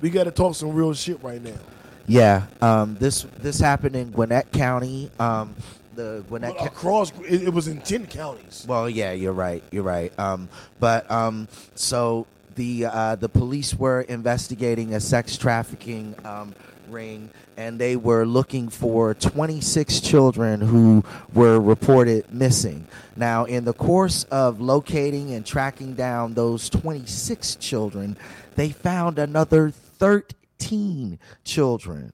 [0.00, 1.58] We got to talk some real shit right now.
[2.06, 2.46] yeah.
[2.60, 5.10] Um, this this happened in Gwinnett County.
[5.18, 5.54] Um,
[5.94, 6.50] the Gwinnett.
[6.54, 6.68] Well, County.
[6.76, 8.64] across, it, it was in ten counties.
[8.68, 9.62] Well, yeah, you're right.
[9.72, 10.16] You're right.
[10.18, 10.48] Um,
[10.78, 16.54] but um, so the uh, the police were investigating a sex trafficking um,
[16.88, 22.86] ring, and they were looking for 26 children who were reported missing.
[23.16, 28.16] Now, in the course of locating and tracking down those 26 children,
[28.54, 32.12] they found another 13 children.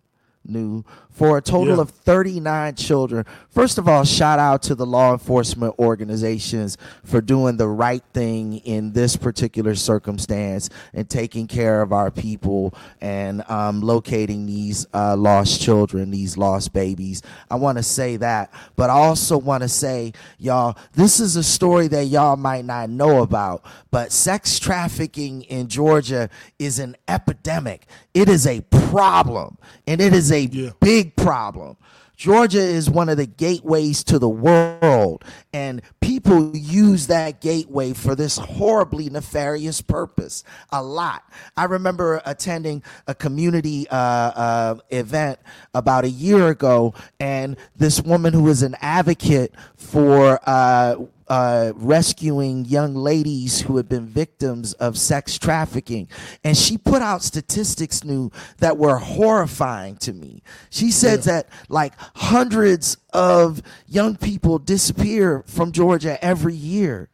[0.49, 1.81] New for a total Yeah.
[1.83, 3.25] of 39 children.
[3.51, 8.59] First of all, shout out to the law enforcement organizations for doing the right thing
[8.59, 15.17] in this particular circumstance and taking care of our people and um, locating these uh,
[15.17, 17.21] lost children, these lost babies.
[17.51, 21.43] I want to say that, but I also want to say, y'all, this is a
[21.43, 26.31] story that y'all might not know about, but sex trafficking in Georgia
[26.61, 27.87] is an epidemic.
[28.15, 30.71] It is a problem, and it is a Yeah.
[30.81, 31.77] big problem.
[32.19, 38.17] Georgia is one of the gateways to the world, and people use that gateway for
[38.17, 41.23] this horribly nefarious purpose a lot.
[41.57, 45.39] I remember attending a community uh, uh, event
[45.75, 50.97] about a year ago, and this woman who was an advocate for uh,
[51.29, 56.09] uh, rescuing young ladies who had been victims of sex trafficking.
[56.45, 60.43] And she put out statistics new that were horrifying to me.
[60.71, 67.09] She said that like hundreds of young people disappear from Georgia every year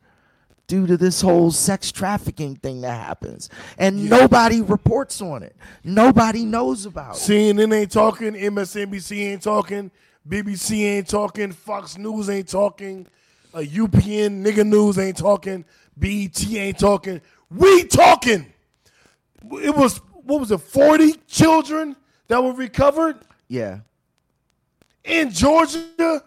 [0.67, 3.51] due to this whole sex trafficking thing that happens.
[3.79, 5.55] And nobody reports on it.
[5.83, 7.19] Nobody knows about it.
[7.19, 8.35] CNN ain't talking.
[8.35, 9.91] MSNBC ain't talking.
[10.27, 11.53] BBC ain't talking.
[11.53, 13.07] Fox News ain't talking.
[13.55, 15.65] Uh, UPN nigga news ain't talking.
[15.97, 17.21] BET ain't talking.
[17.51, 18.53] We talking.
[19.53, 20.59] It was what was it?
[20.59, 21.95] Forty children
[22.27, 23.19] that were recovered.
[23.49, 23.81] Yeah.
[25.05, 26.25] in Georgia,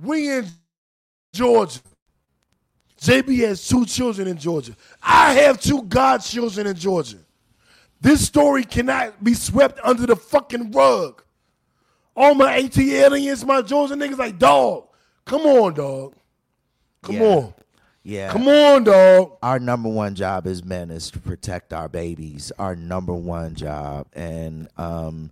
[0.00, 0.46] we in
[1.32, 1.78] Georgia.
[3.00, 4.74] JB has two children in Georgia.
[5.02, 7.18] I have two godchildren in Georgia.
[8.00, 11.22] This story cannot be swept under the fucking rug.
[12.16, 14.86] All my ATLiens, my Georgia niggas, like, dog,
[15.24, 16.14] come on, dog.
[17.02, 17.22] Come Yeah.
[17.22, 17.54] on.
[18.04, 18.32] Yeah.
[18.32, 19.32] Come on, dog.
[19.42, 24.06] our number one job as men is to protect our babies our number one job
[24.12, 25.30] and um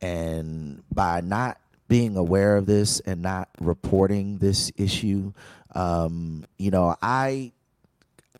[0.00, 1.58] and by not
[1.88, 5.32] being aware of this and not reporting this issue
[5.74, 7.52] um you know i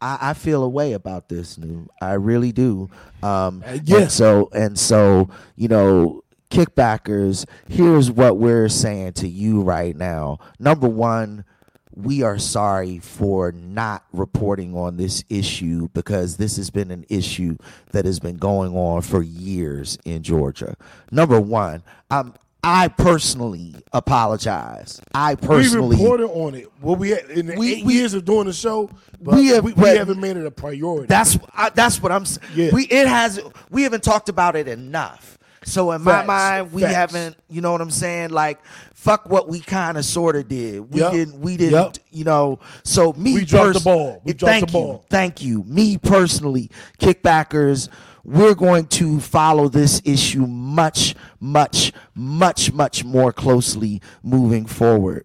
[0.01, 1.89] I, I feel a way about this new.
[2.03, 2.91] I really do.
[3.23, 4.01] Um, yeah.
[4.01, 7.47] And so and so, you know, kickbackers.
[7.67, 10.39] Here's what we're saying to you right now.
[10.59, 11.47] Number one,
[11.97, 17.57] we are sorry for not reporting on this issue because this has been an issue
[17.93, 20.77] that has been going on for years in Georgia.
[21.11, 25.01] Number one, um, I personally apologize.
[25.15, 26.69] I We personally reported on it.
[26.83, 28.91] Well, we had, in the We- eight we- years of doing the show,
[29.21, 31.07] but We we, have- we, but- haven't made it a priority.
[31.07, 32.25] That's I, that's what I'm.
[32.55, 32.71] Yeah.
[32.73, 33.41] We it has
[33.71, 35.36] we haven't talked about it enough.
[35.67, 36.95] So in my mind, we Facts.
[36.95, 38.31] haven't, you know what I'm saying?
[38.31, 38.65] Like,
[38.95, 40.93] fuck what we kind of sort of did.
[40.93, 41.13] We Yep.
[41.13, 41.97] didn't, we didn't, Yep.
[42.13, 42.61] you know.
[42.85, 44.23] So me, We dropped the ball.
[44.25, 45.65] We dropped thank the you, thank you.
[45.67, 47.89] Me personally, kickbackers,
[48.25, 55.25] we're going to follow this issue much, much, much, much more closely moving forward.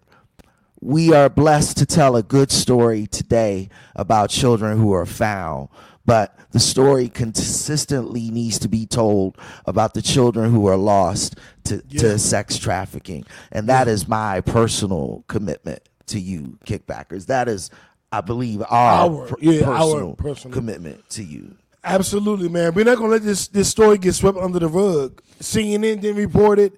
[0.80, 5.68] We are blessed to tell a good story today about children who are found,
[6.04, 9.36] but the story consistently needs to be told
[9.66, 12.00] about the children who are lost to, Yeah.
[12.02, 13.24] to sex trafficking.
[13.52, 17.26] And that is my personal commitment to you, kickbackers.
[17.26, 17.70] That is,
[18.10, 21.54] I believe, our, Our- per- yeah, our personal, personal- commitment to you.
[21.84, 22.74] Absolutely, man.
[22.74, 25.20] We're not gonna let this this story get swept under the rug.
[25.40, 26.74] CNN didn't report it.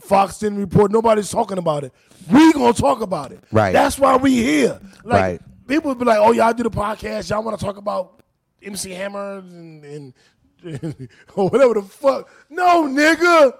[0.00, 0.90] Fox didn't report.
[0.90, 1.92] Nobody's talking about it.
[2.30, 3.38] We gonna talk about it.
[3.52, 3.72] Right.
[3.72, 4.80] That's why we here.
[5.04, 5.40] Like Right.
[5.68, 7.30] people would be like, "Oh, y'all do the podcast.
[7.30, 8.22] Y'all want to talk about
[8.64, 10.14] MC Hammer and, and
[11.34, 13.54] or whatever the fuck." No, nigga.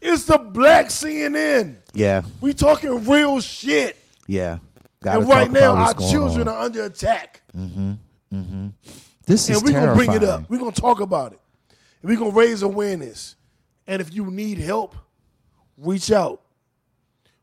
[0.00, 1.76] It's the black CNN.
[1.92, 3.96] Yeah, We talking real shit.
[4.26, 4.58] yeah.
[5.02, 6.54] Gotta and right now, our children on.
[6.54, 7.42] are under attack.
[7.56, 7.92] Mm-hmm.
[8.34, 8.68] Mm-hmm.
[9.26, 10.48] This is and we're gonna bring it up.
[10.50, 11.40] We're gonna talk about it.
[12.02, 13.36] And we're gonna raise awareness.
[13.86, 14.94] And if you need help,
[15.78, 16.42] reach out.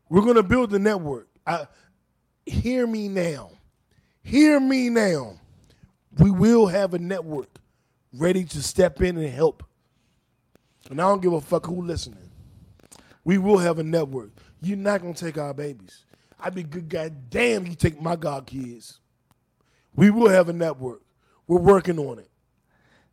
[0.08, 1.28] We're gonna build the network.
[1.46, 1.66] I,
[2.46, 3.50] hear me now.
[4.22, 5.38] Hear me now.
[6.18, 7.48] We will have a network
[8.12, 9.62] ready to step in and help.
[10.90, 12.30] And I don't give a fuck who listening.
[13.24, 14.30] We will have a network.
[14.62, 16.04] You're not gonna take our babies.
[16.40, 19.00] I'd be good goddamn you take my god kids.
[19.94, 21.02] We will have a network.
[21.46, 22.30] We're working on it.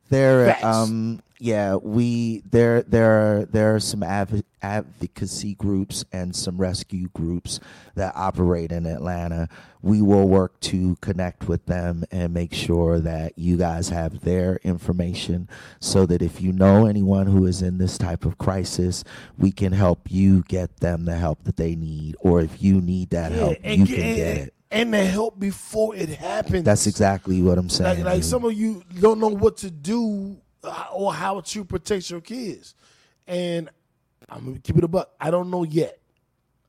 [0.09, 0.63] There, Facts.
[0.63, 7.07] um, yeah, we there there are there are some adv- advocacy groups and some rescue
[7.13, 7.59] groups
[7.93, 9.47] that operate in Atlanta.
[9.81, 14.59] We will work to connect with them and make sure that you guys have their
[14.63, 15.47] information,
[15.79, 19.03] so that if you know anyone who is in this type of crisis,
[19.37, 23.11] we can help you get them the help that they need, or if you need
[23.11, 24.53] that help, you get- can get it.
[24.71, 26.63] And the help before it happens.
[26.63, 28.03] That's exactly what I'm saying.
[28.03, 32.09] like like some of you don't know what to do uh, or how to protect
[32.09, 32.73] your kids.
[33.27, 33.69] And
[34.29, 35.11] I'm gonna keep it a buck.
[35.19, 35.99] I don't know yet.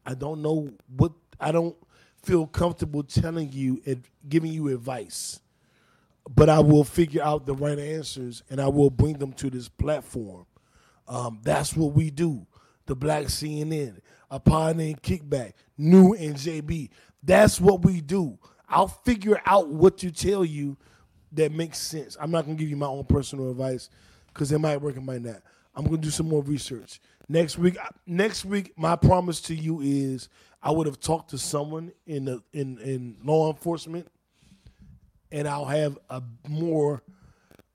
[0.05, 1.77] I don't know what I don't
[2.23, 5.41] feel comfortable telling you and giving you advice.
[6.29, 9.69] But I will figure out the right answers and I will bring them to this
[9.69, 10.47] platform.
[11.07, 12.47] Um, that's what we do.
[12.87, 14.01] The Black CNN,
[14.31, 16.91] a pioneer kickback, new and JB.
[17.23, 18.39] That's what we do.
[18.69, 20.77] I'll figure out what to tell you
[21.33, 22.17] that makes sense.
[22.21, 23.89] I'm not gonna give you my own personal advice
[24.29, 25.43] because it might work, it might not.
[25.75, 27.77] I'm gonna do some more research next week.
[28.07, 30.29] Next week, my promise to you is
[30.63, 34.09] I would have talked to someone in the in in law enforcement,
[35.31, 37.03] and I'll have a more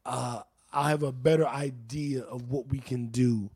[0.05, 0.41] uh,
[0.73, 3.49] I have a better idea of what we can do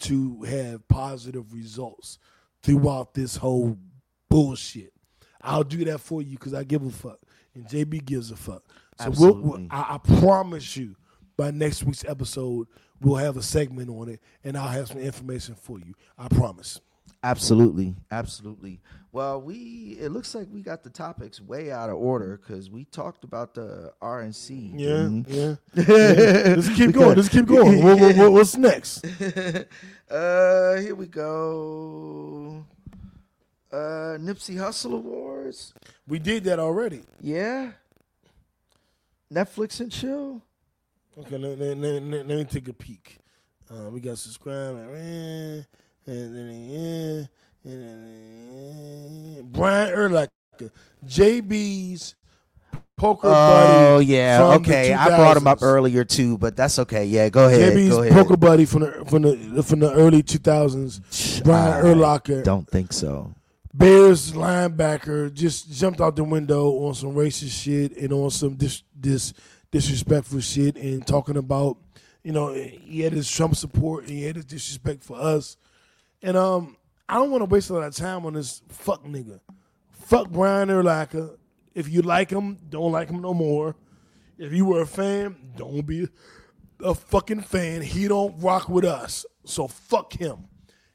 [0.00, 2.18] to have positive results
[2.62, 3.76] throughout this whole
[4.28, 4.92] bullshit.
[5.40, 7.18] I'll do that for you because I give a fuck,
[7.54, 8.62] and JB gives a fuck.
[9.00, 9.66] So we'll, we'll.
[9.70, 10.96] I, I promise you,
[11.36, 12.66] by next week's episode,
[13.00, 15.94] we'll have a segment on it, and I'll have some information for you.
[16.18, 16.80] I promise.
[17.24, 18.80] Absolutely, absolutely.
[19.10, 22.84] Well, we it looks like we got the topics way out of order because we
[22.84, 24.72] talked about the RNC.
[24.76, 25.24] Yeah, we?
[25.26, 25.54] yeah.
[25.74, 26.54] yeah.
[26.54, 27.16] Let's keep going.
[27.16, 27.82] Let's keep going.
[27.82, 29.04] What- what- what's next?
[30.10, 32.64] Uh, here we go.
[33.70, 35.74] Uh, Nipsey Hussle Awards.
[36.06, 37.02] We did that already.
[37.20, 37.72] Yeah.
[39.30, 40.40] Netflix and chill.
[41.20, 43.18] Okay, let, let- let- let- me take a peek.
[43.70, 45.64] Uh, we got subscribe, and
[46.06, 47.28] then
[47.64, 50.70] yeah, Brian Urlacher,
[51.06, 52.14] JB's
[52.96, 53.72] poker buddy.
[53.74, 54.54] Oh yeah.
[54.60, 57.04] Okay, I brought him up earlier too, but that's okay.
[57.04, 57.74] Yeah, go ahead.
[57.74, 58.12] JB's go ahead.
[58.12, 61.42] poker buddy from the from the from the early 2000s.
[61.44, 63.34] Brian I Urlacher, Don't think so.
[63.74, 68.82] Bears linebacker, just jumped out the window on some racist shit and on some this
[68.98, 69.34] dis
[69.70, 71.76] disrespectful shit and talking about,
[72.22, 75.56] you know, he had his Trump support and he had his disrespect for us.
[76.22, 76.76] And um,
[77.08, 79.40] I don't want to waste a lot of time on this fuck nigga.
[79.92, 81.36] Fuck Brian Urlacher.
[81.74, 83.76] If you like him, don't like him no more.
[84.36, 86.08] If you were a fan, don't be
[86.82, 87.82] a fucking fan.
[87.82, 89.26] He don't rock with us.
[89.44, 90.48] So fuck him.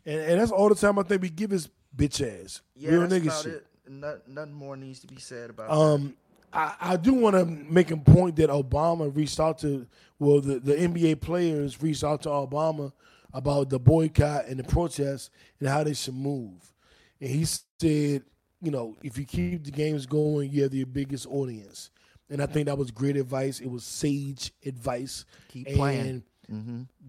[0.05, 2.61] And, and that's all the time I think we give his bitch ass.
[2.81, 3.65] Real nigga shit.
[3.87, 6.15] Not, nothing more needs to be said about Um,
[6.53, 9.87] I, I do want to make a point that Obama reached out to,
[10.19, 12.91] well, the, the NBA players reached out to Obama
[13.33, 16.71] about the boycott and the protests and how they should move.
[17.19, 18.23] And he said,
[18.61, 21.89] you know, if you keep the games going, you have the biggest audience.
[22.29, 23.59] And I think that was great advice.
[23.59, 25.25] It was sage advice.
[25.49, 26.23] Keep and playing.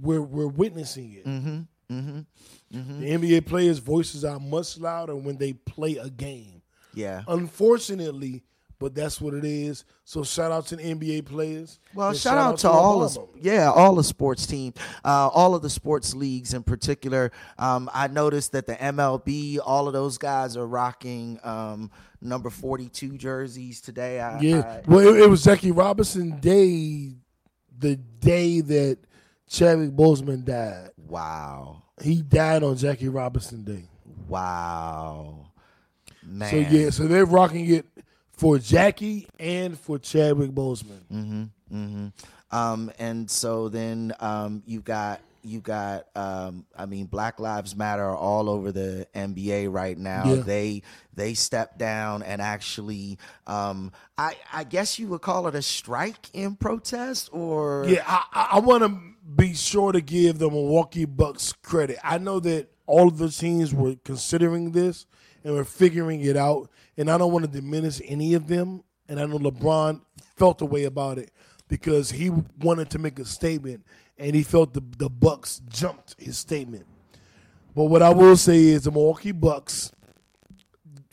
[0.01, 1.24] we're we're witnessing it.
[1.24, 1.95] Mm-hmm.
[1.95, 2.76] mm-hmm.
[2.76, 3.01] mm-hmm.
[3.01, 6.62] The NBA players' voices are much louder when they play a game.
[6.92, 7.22] Yeah.
[7.28, 8.42] Unfortunately,
[8.79, 9.85] but that's what it is.
[10.05, 11.79] So shout out to the NBA players.
[11.95, 13.29] Well, and shout, out, to all the Obama.
[13.41, 17.33] yeah, all the sports team, uh, all of the sports leagues in particular.
[17.59, 23.16] Um, I noticed that the MLB, all of those guys are rocking um, number forty-two
[23.16, 24.20] jerseys today.
[24.20, 24.61] I, Yeah.
[24.61, 27.12] I- well, it, it was Jackie Robinson Day,
[27.79, 28.99] the day that
[29.49, 30.91] Chadwick Boseman died.
[31.07, 33.89] wow, He died on Jackie Robinson Day.
[34.29, 35.47] wow,
[36.22, 36.51] man.
[36.51, 37.87] So yeah, so they're rocking it
[38.37, 41.01] for Jackie and for Chadwick Boseman.
[41.12, 41.43] Mm-hmm.
[41.72, 42.57] Mm-hmm.
[42.57, 48.05] Um, and so then um, you got you got um, I mean Black Lives Matter
[48.05, 50.24] are all over the NBA right now.
[50.24, 50.35] Yeah.
[50.37, 50.82] They
[51.14, 56.30] they stepped down and actually um, I I guess you would call it a strike
[56.32, 59.01] in protest or Yeah, I, I, I want to
[59.37, 61.99] be sure to give the Milwaukee Bucks credit.
[62.03, 65.07] I know that all of the teams were considering this
[65.45, 68.82] and were figuring it out, and I don't want to diminish any of them.
[69.09, 70.01] And I know LeBron
[70.36, 71.30] felt a way about it
[71.68, 72.30] because he
[72.61, 73.84] wanted to make a statement,
[74.18, 76.86] and he felt the the Bucks jumped his statement.
[77.74, 79.92] But what I will say is the Milwaukee Bucks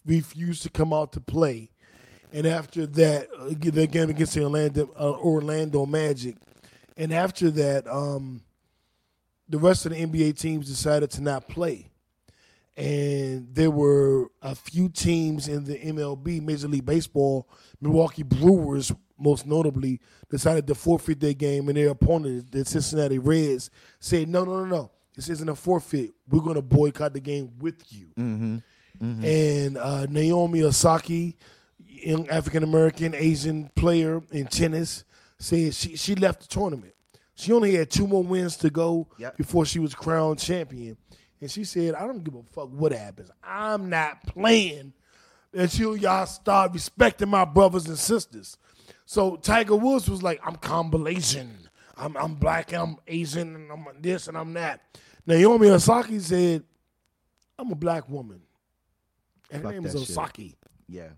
[0.05, 1.69] refused to come out to play.
[2.33, 6.37] And after that, uh, the game against the Orlando, uh, Orlando Magic,
[6.95, 8.41] and after that, um,
[9.49, 11.90] the rest of the NBA teams decided to not play.
[12.81, 17.47] And there were a few teams in the MLB, Major League Baseball,
[17.79, 23.69] Milwaukee Brewers, most notably, decided to forfeit their game, and their opponent, the Cincinnati Reds,
[23.99, 26.11] said, "No, no, no, no, this isn't a forfeit.
[26.27, 28.07] We're going to boycott the game with you."
[28.99, 31.33] And uh, Naomi Osaka,
[31.87, 35.03] young African American Asian player in tennis,
[35.39, 36.93] said she she left the tournament.
[37.35, 39.37] She only had two more wins to go Yep.
[39.37, 40.97] before she was crowned champion.
[41.41, 43.31] And she said, I don't give a fuck what happens.
[43.43, 44.93] I'm not playing
[45.53, 48.57] until y'all start respecting my brothers and sisters.
[49.05, 51.57] So Tiger Woods was like, I'm combination.
[51.97, 54.81] I'm I'm black and I'm Asian and I'm this and I'm that.
[55.25, 56.63] Now Naomi Osaka said,
[57.59, 58.41] I'm a black woman.
[59.51, 60.09] And her name is that shit.
[60.11, 60.43] Osaka.
[60.87, 61.09] yeah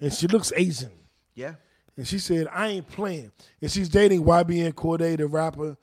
[0.00, 0.90] And she looks Asian.
[1.34, 1.54] yeah
[1.96, 3.32] And she said, I ain't playing.
[3.60, 5.76] And she's dating YBN Cordae, the rapper.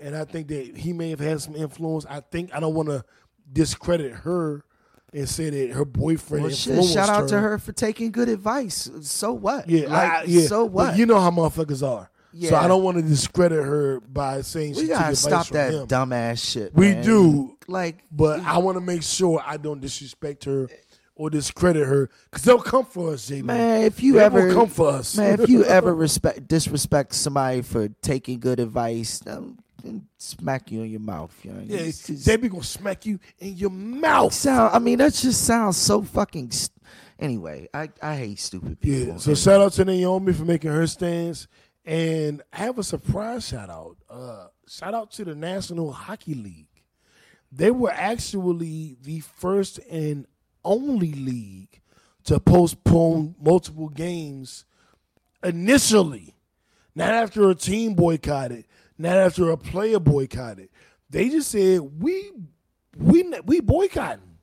[0.00, 2.06] And I think that he may have had some influence.
[2.08, 3.04] I think I don't want to
[3.52, 4.64] discredit her
[5.12, 8.90] and say that her boyfriend well, shit, shout out to her for taking good advice.
[9.02, 9.68] So what?
[9.68, 10.46] Yeah, like, I, yeah.
[10.46, 10.96] So But what?
[10.96, 12.10] you know how motherfuckers are.
[12.34, 12.50] Yeah.
[12.50, 15.72] So I don't want to discredit her by saying we she took gotta stop that
[15.74, 15.86] him.
[15.86, 16.74] dumbass shit.
[16.74, 17.04] We man.
[17.04, 20.66] do, Like, but I want to make sure I don't disrespect her
[21.14, 24.68] or discredit her because they'll come for us, J Man, if you They ever come
[24.68, 25.14] for us.
[25.14, 30.82] man, if you ever respect disrespect somebody for taking good advice, um, then smack you
[30.82, 31.34] in your mouth.
[31.44, 31.62] You know?
[31.64, 34.32] yeah, It's just- they be gonna smack you in your mouth.
[34.32, 34.74] sound.
[34.74, 36.50] I mean, that just sounds so fucking.
[36.50, 36.70] St-
[37.18, 39.14] anyway, I I hate stupid people.
[39.14, 39.18] Yeah.
[39.18, 41.46] So shout out to Naomi for making her stance,
[41.84, 43.96] and I have a surprise shout out.
[44.08, 46.66] Uh, shout out to the National Hockey League.
[47.50, 50.26] They were actually the first and
[50.64, 51.80] only league
[52.24, 54.64] to postpone multiple games
[55.42, 56.34] initially,
[56.94, 58.64] not after a team boycotted,
[59.02, 60.68] not after a player boycotted.
[61.10, 62.32] They just said we
[62.96, 64.38] we we boycotting.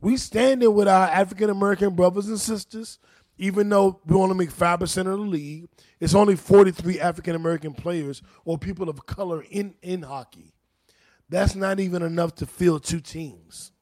[0.00, 2.98] We standing with our African American brothers and sisters,
[3.38, 5.68] even though we only make five percent of the league.
[6.00, 10.54] It's only forty three African American players or people of color in in hockey.
[11.28, 13.72] That's not even enough to fill two teams.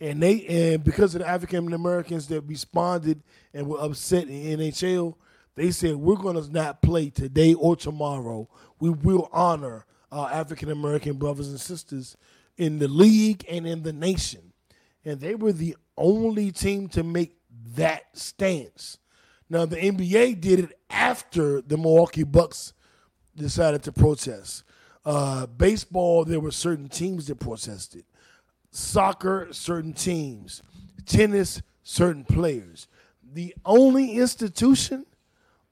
[0.00, 3.22] And they and because of the African Americans that responded
[3.54, 5.14] and were upset in NHL,
[5.56, 8.48] they said we're going to not play today or tomorrow.
[8.78, 12.16] We will honor our African American brothers and sisters
[12.56, 14.52] in the league and in the nation.
[15.04, 17.36] And they were the only team to make
[17.74, 18.98] that stance.
[19.48, 22.74] Now the NBA did it after the Milwaukee Bucks
[23.34, 24.62] decided to protest.
[25.04, 28.04] Uh, baseball, there were certain teams that protested
[28.72, 30.62] soccer, certain teams,
[31.06, 32.88] tennis, certain players.
[33.32, 35.06] The only institution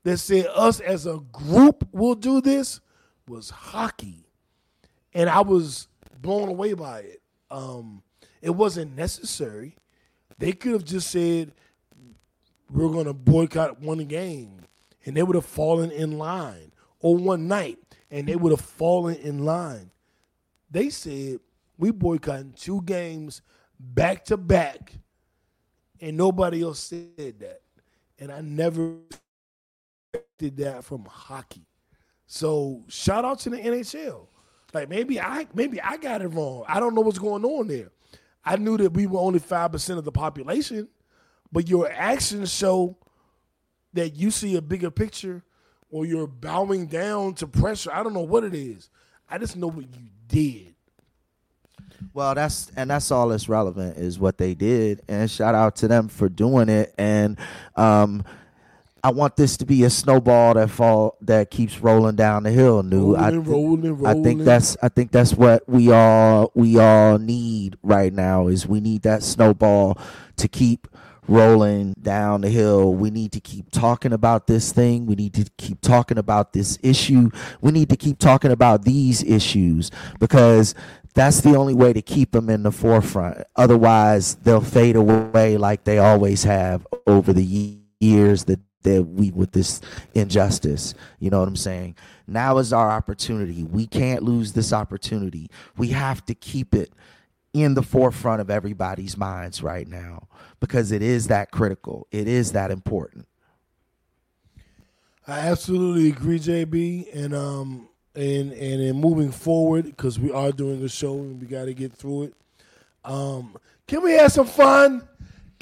[0.05, 2.81] that said us as a group will do this
[3.27, 4.29] was hockey.
[5.13, 5.89] And I was
[6.21, 7.23] blown away by it.
[7.51, 8.03] Um,
[8.43, 9.77] it wasn't necessary.
[10.39, 11.53] They could have just said,
[12.71, 14.61] we're going to boycott one game,
[15.05, 17.79] and they would have fallen in line, or one night,
[18.11, 19.91] and they would have fallen in line.
[20.71, 21.39] They said,
[21.79, 23.43] we boycotting two games
[23.79, 24.95] back to back,
[26.01, 27.61] and nobody else said that.
[28.19, 28.97] And I never
[30.15, 31.67] expected that from hockey.
[32.27, 34.27] So shout out to the NHL.
[34.73, 36.65] Like maybe I maybe I got it wrong.
[36.67, 37.91] I don't know what's going on there.
[38.45, 40.89] I knew that we were only five percent of the population,
[41.53, 42.97] but your actions show
[43.93, 45.43] that you see a bigger picture
[45.91, 47.93] or you're bowing down to pressure.
[47.93, 48.91] I don't know what it is.
[49.31, 50.75] I just know what you did.
[52.13, 55.89] Well, that's and that's all that's relevant is what they did, and shout out to
[55.89, 56.93] them for doing it.
[56.99, 57.39] And
[57.77, 58.25] um,
[59.05, 62.83] I want this to be a snowball that fall that keeps rolling down the hill.
[62.83, 67.19] New, Rolling, I, rolling, I think that's I think that's what we all we all
[67.19, 69.99] need right now is we need that snowball
[70.39, 70.89] to keep
[71.29, 72.95] rolling down the hill.
[72.95, 75.05] We need to keep talking about this thing.
[75.05, 77.31] We need to keep talking about this issue.
[77.61, 80.75] We need to keep talking about these issues because
[81.15, 83.45] that's the only way to keep them in the forefront.
[83.55, 89.53] Otherwise, they'll fade away like they always have over the years that that we with
[89.53, 89.81] this
[90.15, 90.95] injustice.
[91.19, 91.97] You know what I'm saying?
[92.27, 93.65] Now is our opportunity.
[93.65, 95.51] We can't lose this opportunity.
[95.77, 96.93] We have to keep it
[97.53, 100.29] in the forefront of everybody's minds right now
[100.61, 102.07] because it is that critical.
[102.11, 103.27] It is that important.
[105.27, 110.83] I absolutely agree, JB, and um and and in moving forward because we are doing
[110.85, 112.35] a show and we got to get through it.
[113.05, 113.57] Um,
[113.87, 115.07] can we have some fun?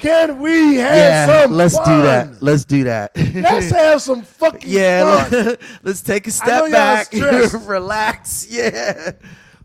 [0.03, 1.51] Can we have some?
[1.53, 1.85] let's fun?
[1.97, 2.43] do that.
[2.43, 3.11] Let's do that.
[3.33, 5.45] Let's have some fucking yeah, fun.
[5.45, 8.47] let- let's take a step back, relax.
[8.49, 9.11] Yeah.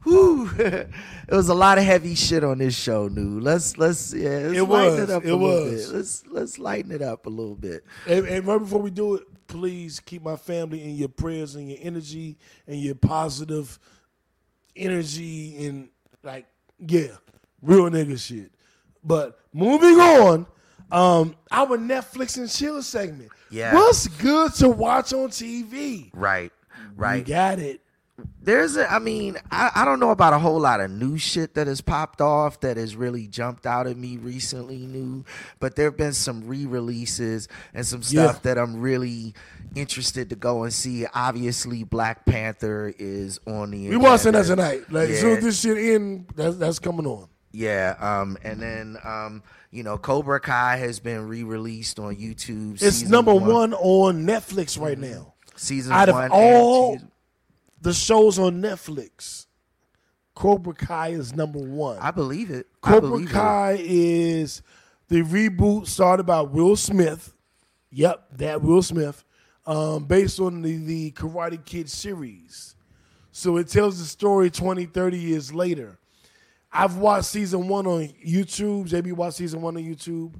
[0.04, 0.48] Whew.
[0.58, 0.88] it
[1.28, 3.40] was a lot of heavy shit on this show, new.
[3.40, 5.86] Let's let's yeah, let's It lighten was, it up it a little was.
[5.90, 5.96] bit.
[5.96, 7.84] Let's let's lighten it up a little bit.
[8.06, 11.68] And, and right before we do it, please keep my family in your prayers and
[11.68, 13.78] your energy and your positive
[14.76, 15.88] energy and
[16.22, 16.46] like
[16.78, 17.08] yeah,
[17.60, 18.52] real nigga shit.
[19.04, 20.46] But moving on,
[20.90, 23.30] um, our Netflix and chill segment.
[23.50, 23.74] Yeah.
[23.74, 26.10] what's good to watch on TV?
[26.12, 26.52] Right.
[26.76, 27.26] You Right.
[27.26, 27.80] got it.
[28.42, 31.54] there's a i mean I, I don't know about a whole lot of new shit
[31.54, 35.24] that has popped off that has really jumped out at me recently new
[35.60, 38.54] but there have been some re-releases and some stuff Yeah.
[38.54, 39.34] that i'm really
[39.76, 44.90] interested to go and see obviously black panther is on the We watching that tonight.
[44.90, 45.14] Like Yeah.
[45.14, 47.28] as this shit in, that's that's coming on.
[47.52, 53.02] Yeah um and then um you know cobra kai has been re-released on youtube It's
[53.04, 55.34] number one on Netflix right now.
[55.56, 57.10] season out of one and all season-
[57.80, 59.46] the shows on Netflix,
[60.34, 61.96] Cobra Kai is number one.
[62.00, 63.30] i believe it Cobra believe.
[63.30, 64.62] Kai is
[65.08, 67.32] the reboot started by Will Smith.
[67.90, 69.24] Yep, that Will Smith,
[69.64, 72.74] um, based on the, the Karate Kid series.
[73.32, 75.98] So it tells the story 20, 30 years later.
[76.72, 78.88] I've watched season one on YouTube.
[78.88, 80.34] JB watched season one on YouTube.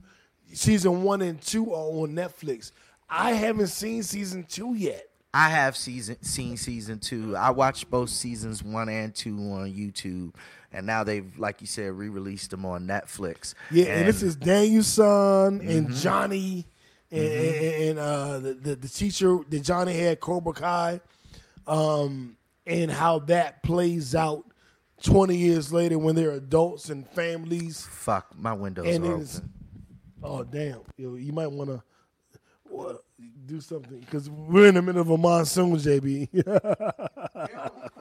[0.53, 2.73] Season one and two are on Netflix.
[3.09, 5.05] I haven't seen season two yet.
[5.35, 7.37] I have season seen season two.
[7.37, 10.35] I watched both seasons one and two on YouTube,
[10.73, 13.55] and now they've, like you said, re-released them on Netflix.
[13.71, 15.69] Yeah, and, this is Daniel's son Mm-hmm.
[15.69, 16.67] and Johnny
[17.11, 21.01] and, and, and, uh, the, the the teacher that Johnny had Cobra Kai,
[21.67, 22.37] um,
[22.67, 24.45] and how that plays out
[25.03, 27.87] twenty years later when they're adults and families.
[27.91, 28.27] fuck.
[28.37, 29.53] My windows And are it's- open.
[30.21, 30.81] Oh damn!
[30.97, 33.01] Yo, you might want to
[33.47, 36.29] do something because we're in the middle of a monsoon, JB.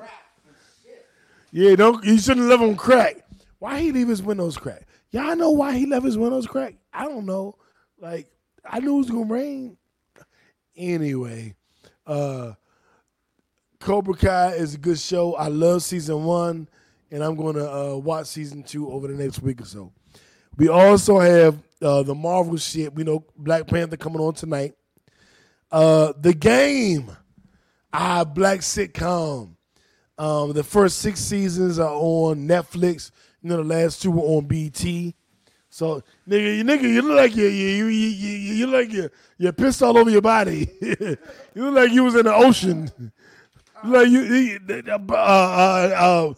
[1.51, 3.17] yeah, don't you shouldn't leave them crack.
[3.59, 4.85] Why he leave his windows cracked?
[5.11, 6.77] Y'all know why he left his windows cracked?
[6.93, 7.55] I don't know.
[7.99, 8.27] Like
[8.65, 9.77] I knew it was gonna rain.
[10.75, 11.55] Anyway,
[12.05, 12.53] uh
[13.79, 15.35] Cobra Kai is a good show.
[15.35, 16.67] I love season one,
[17.11, 19.91] and I'm gonna uh, watch season two over the next week or so.
[20.57, 22.93] We also have uh, the Marvel shit.
[22.93, 24.73] We know Black Panther coming on tonight.
[25.71, 27.11] Uh, the game,
[27.93, 29.55] our black sitcom.
[30.17, 33.11] Um, the first six seasons are on Netflix.
[33.43, 35.13] You know, the last two were on BT.
[35.69, 38.93] So, nigga, you nigga, you look like you you you you, you, you look like
[38.93, 40.67] you you're pissed all over your body.
[40.81, 41.17] you
[41.55, 42.89] look like you was in the ocean.
[42.97, 43.11] You
[43.91, 46.33] like you, you uh, uh, uh,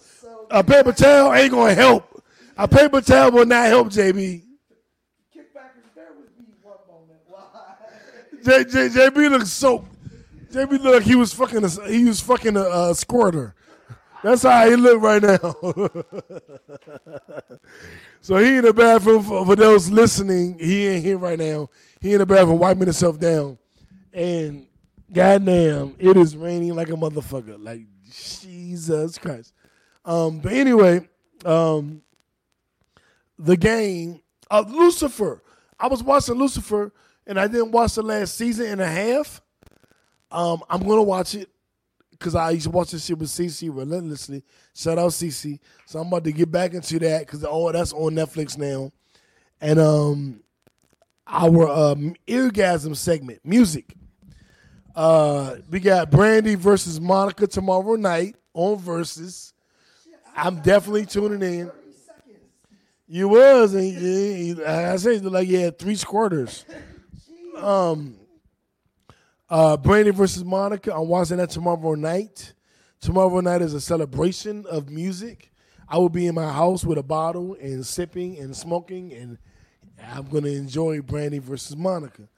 [0.49, 2.23] a paper towel ain't gonna help.
[2.57, 4.43] A paper towel will not help, JB.
[5.33, 7.19] Kick back and bear with me one moment.
[7.27, 7.41] Why?
[8.43, 9.87] J, J, JB looks soaked.
[10.51, 13.55] JB look like he was fucking a, he was fucking a, uh squirter.
[14.21, 15.37] That's how he look right now.
[18.21, 20.59] so he in the bathroom for, for those listening.
[20.59, 21.69] He ain't here right now.
[22.01, 23.57] He in the bathroom wiping himself down,
[24.11, 24.67] and
[25.13, 27.55] goddamn, it is raining like a motherfucker.
[27.57, 29.53] Like Jesus Christ.
[30.05, 31.07] Um, but anyway,
[31.45, 32.01] um,
[33.37, 35.41] the game of Lucifer.
[35.79, 36.91] I was watching Lucifer,
[37.25, 39.41] and I didn't watch the last season and a half.
[40.31, 41.49] Um, I'm gonna watch it
[42.11, 44.43] because I used to watch this shit with CC relentlessly.
[44.75, 45.59] Shout out CC.
[45.85, 48.91] So I'm about to get back into that because oh, that's on Netflix now.
[49.61, 50.41] And um,
[51.25, 53.93] our um, eargasm segment, music.
[54.95, 59.53] Uh, we got Brandy versus Monica tomorrow night on Verzuz.
[60.35, 61.71] I'm definitely tuning in.
[63.07, 64.09] You was, and you,
[64.55, 66.63] you- I say like you had three squirters.
[67.57, 68.15] Um,
[69.49, 70.93] uh, Brandy versus Monica.
[70.95, 72.53] I'm watching that tomorrow night.
[73.01, 75.51] Tomorrow night is a celebration of music.
[75.87, 79.37] I will be in my house with a bottle and sipping and smoking, and
[80.13, 82.29] I'm gonna enjoy Brandy versus Monica.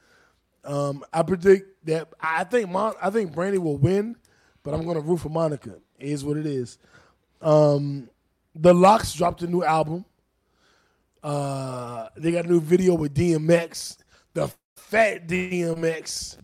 [0.63, 4.15] Um, I predict that I think Mon- I think Brandy will win,
[4.63, 5.75] but I'm gonna root for Monica.
[5.99, 6.77] It is what it is.
[7.41, 8.09] Um,
[8.55, 10.05] the LOX dropped a new album.
[11.23, 13.97] Uh, they got a new video with DMX,
[14.33, 16.37] the fat DMX.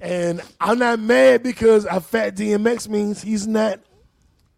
[0.00, 3.80] And I'm not mad because a fat DMX means he's not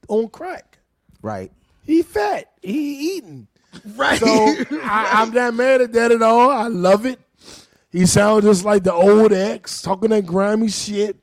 [0.09, 0.79] on crack.
[1.23, 1.53] Right.
[1.85, 2.53] He fat.
[2.63, 3.49] He eating.
[3.97, 4.19] Right.
[4.19, 6.51] So I, I'm not mad at that at all.
[6.51, 7.19] I love it.
[7.91, 11.17] He sounds just like the old X, talking that grimy shit.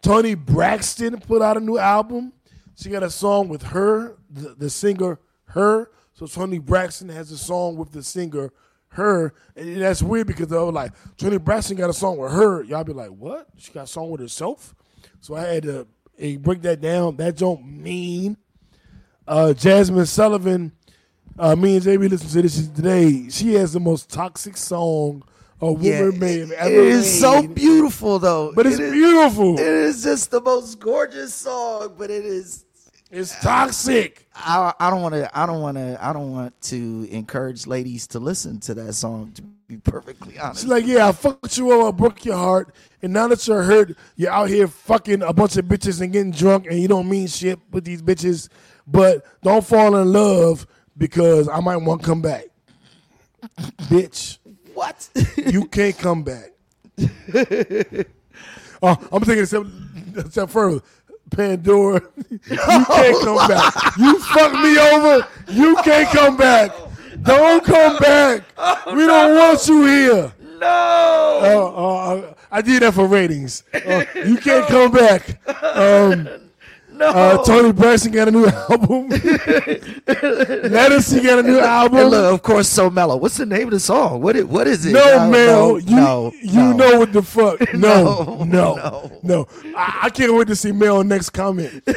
[0.00, 2.32] Toni Braxton put out a new album.
[2.78, 5.90] She got a song with her, the, the singer, her.
[6.14, 8.52] So Toni Braxton has a song with the singer,
[8.90, 9.34] her.
[9.56, 12.62] And that's weird because they were like, Toni Braxton got a song with her.
[12.62, 13.48] Y'all be like, what?
[13.56, 14.76] She got a song with herself?
[15.20, 15.86] So I had to
[16.38, 17.16] break that down.
[17.16, 18.36] That don't mean
[19.26, 20.72] uh, Jazmine Sullivan.
[21.36, 23.28] Uh, me and JB listened to this today.
[23.28, 25.24] She has the most toxic song
[25.60, 28.52] a woman Yeah, may have it ever is so beautiful though.
[28.54, 29.58] But it's It is- beautiful.
[29.58, 32.64] It is just the most gorgeous song, but it is.
[33.10, 34.26] It's toxic.
[34.34, 35.30] I, I don't want to.
[35.38, 35.98] I don't want to.
[36.00, 39.32] I don't want to encourage ladies to listen to that song.
[39.32, 42.74] To be perfectly honest, She's like, yeah, I fucked you over, I broke your heart,
[43.02, 46.32] and now that you're hurt, you're out here fucking a bunch of bitches and getting
[46.32, 48.48] drunk, and you don't mean shit with these bitches.
[48.86, 50.66] But don't fall in love
[50.96, 52.44] because I might want to come back,
[53.82, 54.38] bitch.
[54.74, 55.08] what?
[55.36, 56.50] You can't come back.
[58.82, 59.64] oh, I'm thinking a step,
[60.16, 60.82] a step further.
[61.30, 63.96] Pandora, you can't come back.
[63.98, 65.26] You fucked me over.
[65.48, 66.72] You can't come back.
[67.22, 68.42] Don't come back.
[68.86, 70.32] We don't want you here.
[70.60, 71.38] no.
[71.40, 73.62] Oh, oh, I did that for ratings.
[73.72, 75.38] Uh, you can't come back.
[75.62, 76.47] Um,
[76.98, 77.06] no.
[77.08, 79.08] uh, Toni Braxton got a new album.
[80.08, 82.08] Ledisi got a new and album.
[82.08, 83.16] look, of course, so mellow.
[83.16, 84.20] What's the name of the song?
[84.20, 84.36] What?
[84.36, 84.92] It, what is it?
[84.92, 86.72] No, man, no, you no, you no.
[86.72, 87.60] know what the fuck?
[87.74, 89.18] No, No, no, no.
[89.22, 89.46] no.
[89.76, 91.82] I, I can't wait to see Mel next comment.
[91.88, 91.92] oh,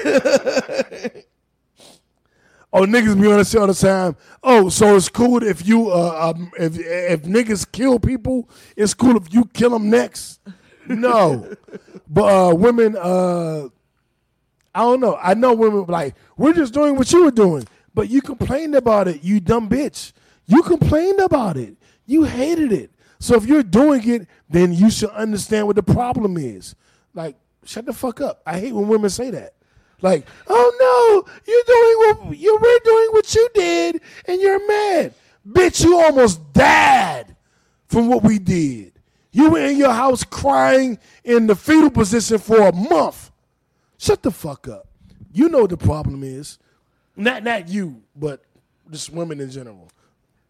[2.85, 4.15] niggas be on the show all the time.
[4.43, 9.17] Oh, so it's cool if you uh um, if if niggas kill people, it's cool
[9.17, 10.39] if you kill them next.
[10.87, 11.55] No,
[12.07, 13.67] but uh, women uh.
[14.73, 15.17] I don't know.
[15.21, 19.07] I know women like we're just doing what you were doing, but you complained about
[19.07, 19.23] it.
[19.23, 20.13] You dumb bitch.
[20.47, 21.75] You complained about it.
[22.05, 22.91] You hated it.
[23.19, 26.75] So if you're doing it, then you should understand what the problem is.
[27.13, 27.35] Like,
[27.65, 28.41] shut the fuck up.
[28.45, 29.53] I hate when women say that.
[30.01, 31.63] Like, oh no, you're
[32.17, 35.13] doing what you we're doing what you did, and you're mad,
[35.47, 35.83] bitch.
[35.83, 37.35] You almost died
[37.87, 38.93] from what we did.
[39.31, 43.30] You were in your house crying in the fetal position for a month.
[44.01, 44.87] Shut the fuck up.
[45.31, 46.57] You know what the problem is.
[47.15, 48.41] Not not you, but
[48.89, 49.89] just women in general.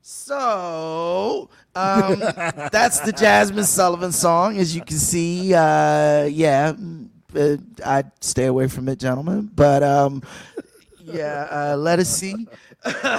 [0.02, 2.20] So, um,
[2.72, 4.58] that's the Jazmine Sullivan song.
[4.58, 6.72] As you can see, uh, yeah,
[7.36, 9.52] uh, I'd stay away from it, gentlemen.
[9.54, 10.24] But um,
[11.04, 12.48] yeah, uh, let us see.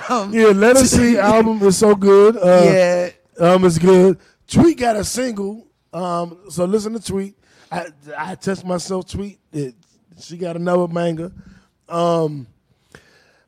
[0.09, 2.39] um, Yeah, Let Us See album is so good.
[2.39, 4.19] Uh, yeah, um, it's good.
[4.47, 5.67] Tweet got a single.
[5.93, 7.37] Um, so listen to Tweet.
[7.71, 9.07] I I test myself.
[9.11, 9.39] Tweet.
[9.53, 9.75] It,
[10.21, 11.33] she got another manga.
[11.89, 12.47] Um,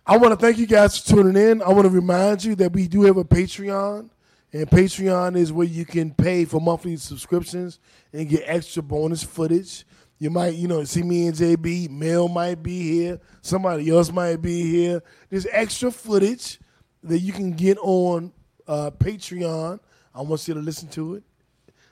[0.07, 1.63] I want to thank you guys for tuning in.
[1.63, 4.11] I want to remind you that we do have a Patreon,
[4.53, 7.79] and Patreon is where you can pay for monthly subscriptions
[8.13, 9.85] and get extra bonus footage.
[10.19, 11.91] You might, you know, see me and JB.
[11.91, 13.21] Mel might be here.
[13.43, 15.03] Somebody else might be here.
[15.29, 16.61] There's extra footage
[17.03, 18.33] that you can get on
[18.67, 19.81] uh, Patreon.
[20.15, 21.25] I want you to listen to it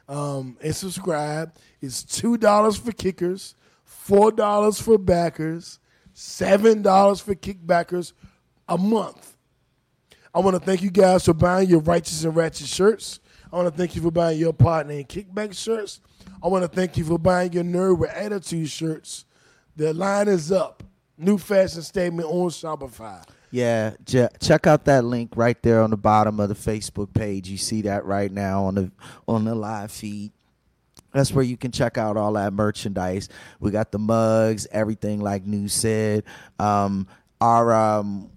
[0.08, 1.54] um, and subscribe.
[1.80, 3.54] It's two dollars for kickers,
[4.02, 5.78] four dollars for backers,
[6.12, 8.12] seven dollars for kickbackers
[8.68, 9.36] a month.
[10.34, 13.20] I want to thank you guys for buying your righteous and ratchet shirts.
[13.52, 16.00] I want to thank you for buying your partner and kickback shirts.
[16.42, 19.24] I want to thank you for buying your nerd with attitude shirts.
[19.76, 20.82] The line is up.
[21.16, 23.22] New fashion statement on Shopify.
[24.06, 24.28] yeah.
[24.40, 27.48] Check out that link right there on the bottom of the Facebook page.
[27.48, 28.90] You see that right now on the
[29.28, 30.32] on the live feed.
[31.12, 33.28] That's where you can check out all that merchandise.
[33.60, 36.24] We got the mugs, everything like New said.
[36.58, 37.06] Um,
[37.40, 38.30] our um,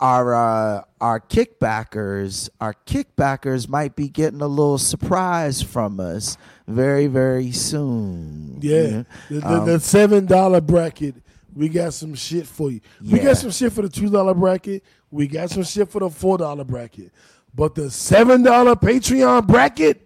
[0.00, 6.36] our uh, our kickbackers, our kickbackers might be getting a little surprise from us
[6.66, 8.58] very very soon.
[8.60, 11.14] Yeah, the, the, Um, the seven dollar bracket.
[11.54, 12.80] We got some shit for you.
[13.02, 14.84] We got some shit for the two dollar bracket.
[15.10, 17.12] We got some shit for the four dollar bracket.
[17.54, 20.05] But the seven dollar Patreon bracket,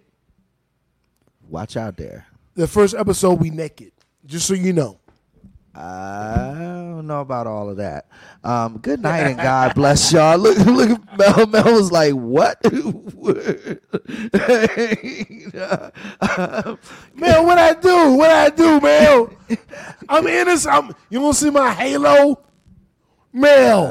[1.51, 2.25] watch out there.
[2.55, 3.91] the first episode we naked.
[4.25, 4.97] Just so you know.
[5.73, 8.07] I don't know about all of that.
[8.43, 10.37] Um, good night and God bless y'all.
[10.37, 11.47] Look, look Mel.
[11.47, 12.61] Mel was like, "What?"
[17.15, 18.13] Man, what I do?
[18.15, 19.33] What I do, Mel?
[20.09, 20.75] I'm innocent.
[20.75, 22.43] I'm, you want to see my halo?
[23.31, 23.87] Mel.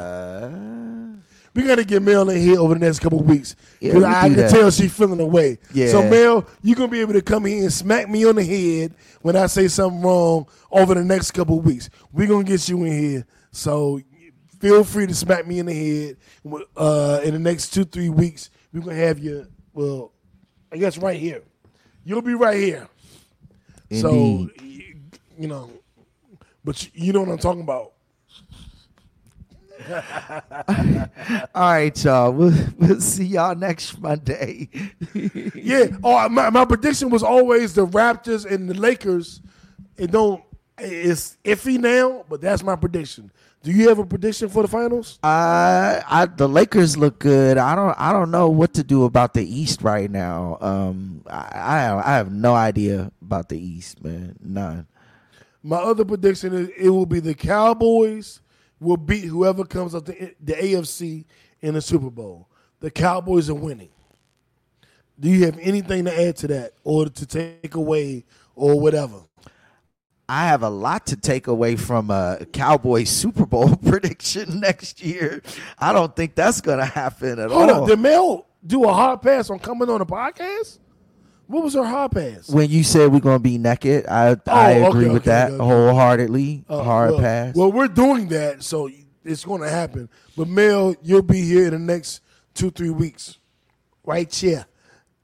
[1.54, 3.56] We got to get Mel in here over the next couple of weeks.
[3.80, 4.50] Yeah, 'Cause we I can that.
[4.50, 5.58] tell she's feeling away.
[5.74, 5.88] Yeah.
[5.90, 8.44] So, Mel, you're going to be able to come here and smack me on the
[8.44, 11.90] head when I say something wrong over the next couple of weeks.
[12.12, 13.26] We're going to get you in here.
[13.52, 14.00] So,
[14.60, 16.16] feel free to smack me in the head.
[16.76, 20.12] Uh, in the next two, three weeks, we're going to have you, well,
[20.72, 21.42] I guess right here.
[22.04, 22.88] You'll be right here.
[24.00, 24.50] So, Indeed.
[24.60, 25.70] y- you know,
[26.64, 27.92] but you- you know what I'm talking about.
[31.54, 32.32] All right, y'all.
[32.32, 34.68] We'll, we'll see y'all next Monday.
[35.54, 35.88] Yeah.
[36.02, 39.40] Oh, my, my prediction was always the Raptors and the Lakers.
[39.96, 40.42] It don't.
[40.78, 43.30] It's iffy now, but that's my prediction.
[43.62, 45.18] Do you have a prediction for the finals?
[45.22, 47.58] Uh, I the Lakers look good.
[47.58, 50.56] I don't I don't know what to do about the East right now.
[50.60, 54.36] Um, I I, I have no idea about the East, man.
[54.42, 54.86] None.
[55.62, 58.40] My other prediction is it will be the Cowboys
[58.80, 61.24] will beat whoever comes up the the AFC
[61.60, 62.48] in the Super Bowl.
[62.80, 63.90] The Cowboys are winning.
[65.18, 68.24] Do you have anything to add to that, or to take away,
[68.56, 69.18] or whatever?
[70.28, 75.42] I have a lot to take away from a Cowboys Super Bowl prediction next year.
[75.78, 77.82] I don't think that's gonna happen at Hold all.
[77.82, 80.78] up, did Mel do a hard pass on coming on the podcast?
[81.50, 82.48] What was her hard pass?
[82.48, 85.50] when you said we're gonna be naked, I I Oh, agree okay, with okay, that
[85.50, 85.64] okay.
[85.64, 86.64] wholeheartedly.
[86.68, 87.54] Uh, Hard well, pass.
[87.56, 88.88] Well, we're doing that, so
[89.24, 90.08] it's going to happen.
[90.36, 92.20] But Mel, you'll be here in the next
[92.54, 93.38] two, three weeks,
[94.04, 94.64] right here.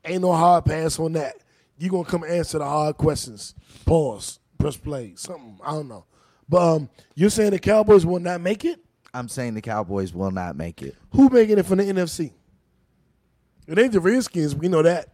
[0.05, 1.37] Ain't no hard pass on that.
[1.79, 3.55] You gonna come answer the hard questions.
[3.85, 4.41] Pause.
[4.59, 5.13] Press play.
[5.15, 6.07] Something I don't know.
[6.49, 8.81] But um, you're saying the Cowboys will not make it?
[9.15, 10.97] I'm saying the Cowboys will not make it.
[11.13, 12.33] Who making it from the NFC?
[13.69, 14.57] It ain't the Redskins.
[14.57, 15.11] We know that.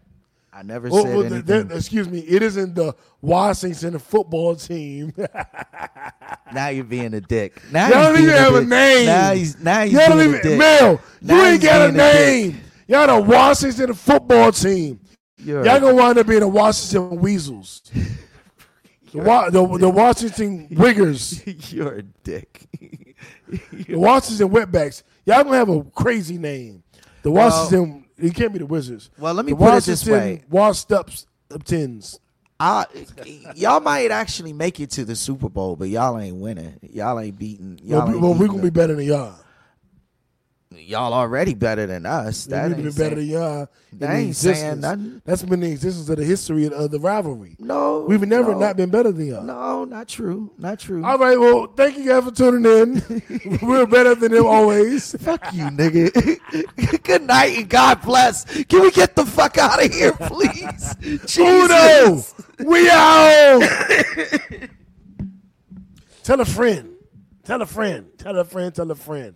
[0.52, 1.68] I never Oh, said well, anything.
[1.68, 2.18] th- excuse me.
[2.20, 5.14] It isn't the Washington football team.
[6.52, 7.58] now you're being a dick.
[7.72, 9.06] Now Y'all don't even being a have a name.
[9.06, 10.58] Now he's now he's Y'all don't being even, a dick.
[10.58, 12.60] Mel, Now you ain't got a being a name.
[12.86, 15.00] Y'all the Washington football team.
[15.38, 17.82] You're Y'all gonna wind up being the Washington Weasels.
[19.12, 21.70] The, Wa- the, the Washington Wiggers.
[21.74, 22.66] You're a dick.
[23.86, 25.02] The Washington Wetbacks.
[25.26, 26.82] Y'all gonna have a crazy name.
[27.22, 29.10] The Washington, it can't be the Wizards.
[29.18, 30.44] Well, let me the put it this way.
[30.48, 31.10] Washed up
[31.64, 32.18] tins.
[32.60, 32.86] I,
[33.56, 36.78] y'all might actually make it to the Super Bowl, but y'all ain't winning.
[36.92, 37.80] Y'all ain't beating.
[37.82, 39.34] Y'all, Well, we, ain't well, we beating gonna be better than y'all.
[40.78, 42.46] Y'all already better than us.
[42.46, 43.68] We That to ain't better saying- than y'all.
[43.94, 44.80] that ain't saying existence.
[44.82, 45.22] nothing.
[45.24, 47.56] That's been the existence of the history of, the rivalry.
[47.58, 49.42] No, We've never no, not been better than y'all.
[49.42, 50.52] No, not true.
[50.58, 51.04] Not true.
[51.04, 53.58] All right, well, thank you guys for tuning in.
[53.62, 55.14] We're better than them always.
[55.22, 57.02] Fuck you, nigga.
[57.02, 58.44] Good night and God bless.
[58.64, 60.94] Can we get the fuck out of here, please?
[61.38, 62.34] Uno, Jesus.
[62.64, 63.62] we out.
[66.22, 66.90] tell a friend.
[67.44, 68.06] Tell a friend.
[68.18, 68.74] Tell a friend.
[68.74, 69.34] Tell a friend.